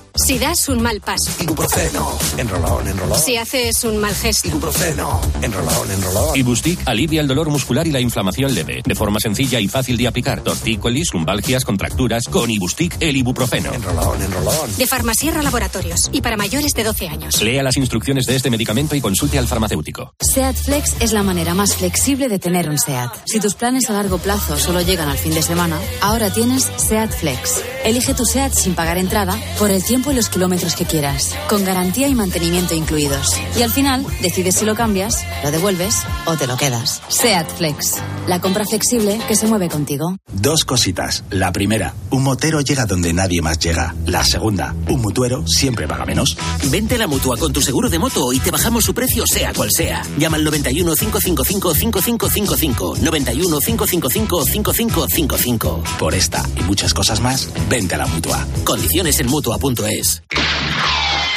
[0.15, 1.31] Si das un mal paso.
[1.39, 2.17] Ibuprofeno.
[2.37, 3.17] Enrolón, enrolón.
[3.17, 4.49] Si haces un mal gesto.
[4.49, 5.21] Ibuprofeno.
[5.41, 6.37] Enrolón, enrolón.
[6.37, 10.07] Ibustic alivia el dolor muscular y la inflamación leve, de forma sencilla y fácil de
[10.07, 10.41] aplicar.
[10.41, 13.73] Tortícolis, lumbalgias, contracturas, con Ibustic el ibuprofeno.
[13.73, 14.77] Enrolón, enrolón.
[14.77, 16.09] De Farmasierra Laboratorios.
[16.11, 17.41] Y para mayores de 12 años.
[17.41, 20.13] Lea las instrucciones de este medicamento y consulte al farmacéutico.
[20.19, 23.11] SEAT Flex es la manera más flexible de tener un SEAT.
[23.25, 27.11] Si tus planes a largo plazo solo llegan al fin de semana, ahora tienes SEAT
[27.11, 27.63] Flex.
[27.85, 31.63] Elige tu SEAT sin pagar entrada por el tiempo y los kilómetros que quieras, con
[31.63, 33.35] garantía y mantenimiento incluidos.
[33.55, 37.01] Y al final, decides si lo cambias, lo devuelves o te lo quedas.
[37.09, 37.97] SEAT Flex.
[38.27, 40.17] La compra flexible que se mueve contigo.
[40.31, 41.23] Dos cositas.
[41.29, 43.93] La primera, un motero llega donde nadie más llega.
[44.07, 46.37] La segunda, un mutuero siempre paga menos.
[46.71, 49.53] Vente a la mutua con tu seguro de moto y te bajamos su precio sea
[49.53, 50.01] cual sea.
[50.17, 52.97] Llama al 91 555 5555.
[53.01, 55.83] 91 555 5555.
[55.99, 58.47] Por esta y muchas cosas más, vente a la mutua.
[58.63, 59.90] Condiciones en mutua.es.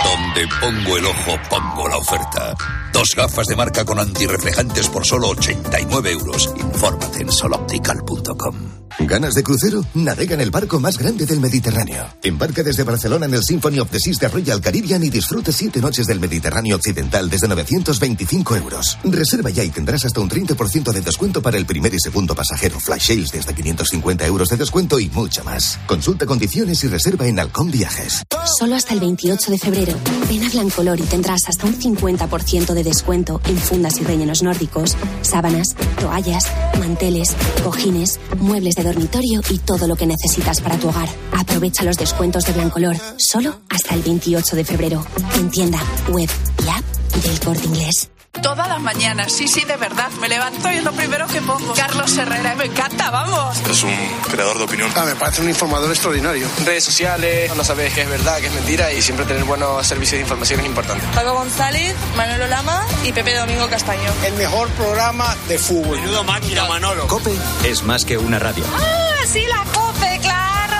[0.04, 2.54] Donde pongo el ojo, pongo la oferta.
[2.94, 6.54] Dos gafas de marca con antirreflejantes por solo 89 euros.
[6.56, 8.84] Infórmate en soloptical.com.
[9.00, 9.84] ¿Ganas de crucero?
[9.94, 12.06] Navega en el barco más grande del Mediterráneo.
[12.22, 15.80] Embarca desde Barcelona en el Symphony of the Seas de Royal Caribbean y disfrute siete
[15.80, 18.96] noches del Mediterráneo Occidental desde 925 euros.
[19.02, 22.78] Reserva ya y tendrás hasta un 30% de descuento para el primer y segundo pasajero.
[22.78, 25.80] Flash sales de hasta 550 euros de descuento y mucho más.
[25.86, 28.22] Consulta condiciones y reserva en Halcón Viajes.
[28.58, 29.94] Solo hasta el 28 de febrero.
[30.28, 34.96] Ven a Blancolor y tendrás hasta un 50% de descuento en fundas y rellenos nórdicos,
[35.22, 36.46] sábanas, toallas,
[36.78, 41.08] manteles, cojines, muebles de dormitorio y todo lo que necesitas para tu hogar.
[41.32, 45.04] Aprovecha los descuentos de Blancolor solo hasta el 28 de febrero.
[45.36, 45.80] En tienda,
[46.10, 46.28] web
[46.64, 48.13] y app del Corte Inglés.
[48.42, 50.10] Todas las mañanas, sí, sí, de verdad.
[50.20, 51.72] Me levanto y es lo primero que pongo.
[51.74, 53.58] Carlos Herrera, me encanta, vamos.
[53.68, 53.94] Es un
[54.30, 54.90] creador de opinión.
[54.96, 56.46] Ah, me parece un informador extraordinario.
[56.64, 60.18] Redes sociales, no sabes qué es verdad, qué es mentira y siempre tener buenos servicios
[60.18, 61.04] de información es importante.
[61.14, 64.10] Paco González, Manolo Lama y Pepe Domingo Castaño.
[64.24, 66.00] El mejor programa de fútbol.
[66.00, 67.06] Menudo máquina, Manolo.
[67.06, 67.32] Cope
[67.64, 68.64] es más que una radio.
[68.76, 70.76] ¡Ah, sí, la COPE, claro!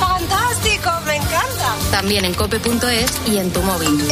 [0.00, 1.74] ¡Fantástico, me encanta!
[1.90, 4.06] También en cope.es y en tu móvil.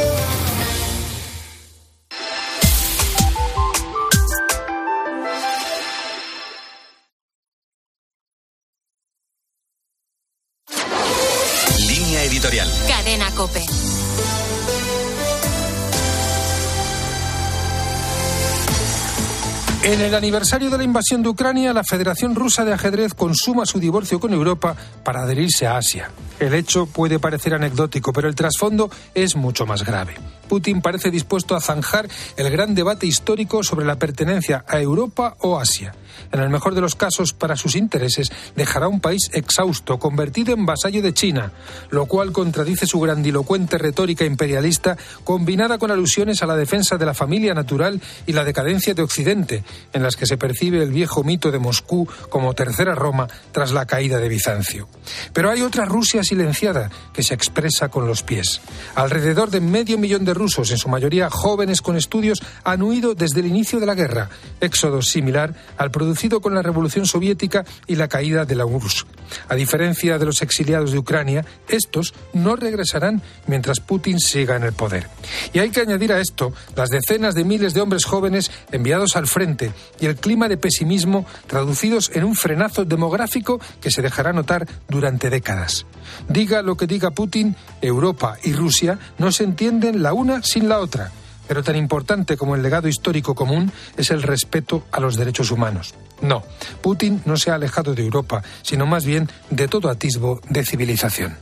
[19.83, 23.79] En el aniversario de la invasión de Ucrania, la Federación Rusa de Ajedrez consuma su
[23.79, 24.75] divorcio con Europa
[25.05, 26.11] para adherirse a Asia.
[26.41, 30.15] El hecho puede parecer anecdótico, pero el trasfondo es mucho más grave.
[30.49, 35.59] Putin parece dispuesto a zanjar el gran debate histórico sobre la pertenencia a Europa o
[35.59, 35.95] Asia.
[36.33, 40.67] En el mejor de los casos, para sus intereses, dejará un país exhausto, convertido en
[40.67, 41.53] vasallo de China,
[41.91, 47.15] lo cual contradice su grandilocuente retórica imperialista combinada con alusiones a la defensa de la
[47.15, 51.51] familia natural y la decadencia de Occidente, en las que se percibe el viejo mito
[51.51, 54.89] de Moscú como tercera Roma tras la caída de Bizancio.
[55.33, 58.61] Pero hay otra Rusia silenciada que se expresa con los pies.
[58.95, 63.41] Alrededor de medio millón de rusos, en su mayoría jóvenes con estudios, han huido desde
[63.41, 64.29] el inicio de la guerra,
[64.61, 69.07] éxodo similar al producido con la Revolución Soviética y la caída de la URSS.
[69.49, 74.75] A diferencia de los exiliados de Ucrania, estos no regresarán mientras Putin siga en el
[74.75, 75.09] poder.
[75.55, 79.27] Y hay que añadir a esto las decenas de miles de hombres jóvenes enviados al
[79.27, 84.69] frente y el clima de pesimismo traducidos en un frenazo demográfico que se dejará notar
[84.91, 85.87] durante décadas.
[86.29, 90.81] Diga lo que diga Putin, Europa y Rusia no se entienden la una sin la
[90.81, 91.13] otra.
[91.47, 95.95] Pero tan importante como el legado histórico común es el respeto a los derechos humanos.
[96.21, 96.43] No,
[96.83, 101.37] Putin no se ha alejado de Europa, sino más bien de todo atisbo de civilización.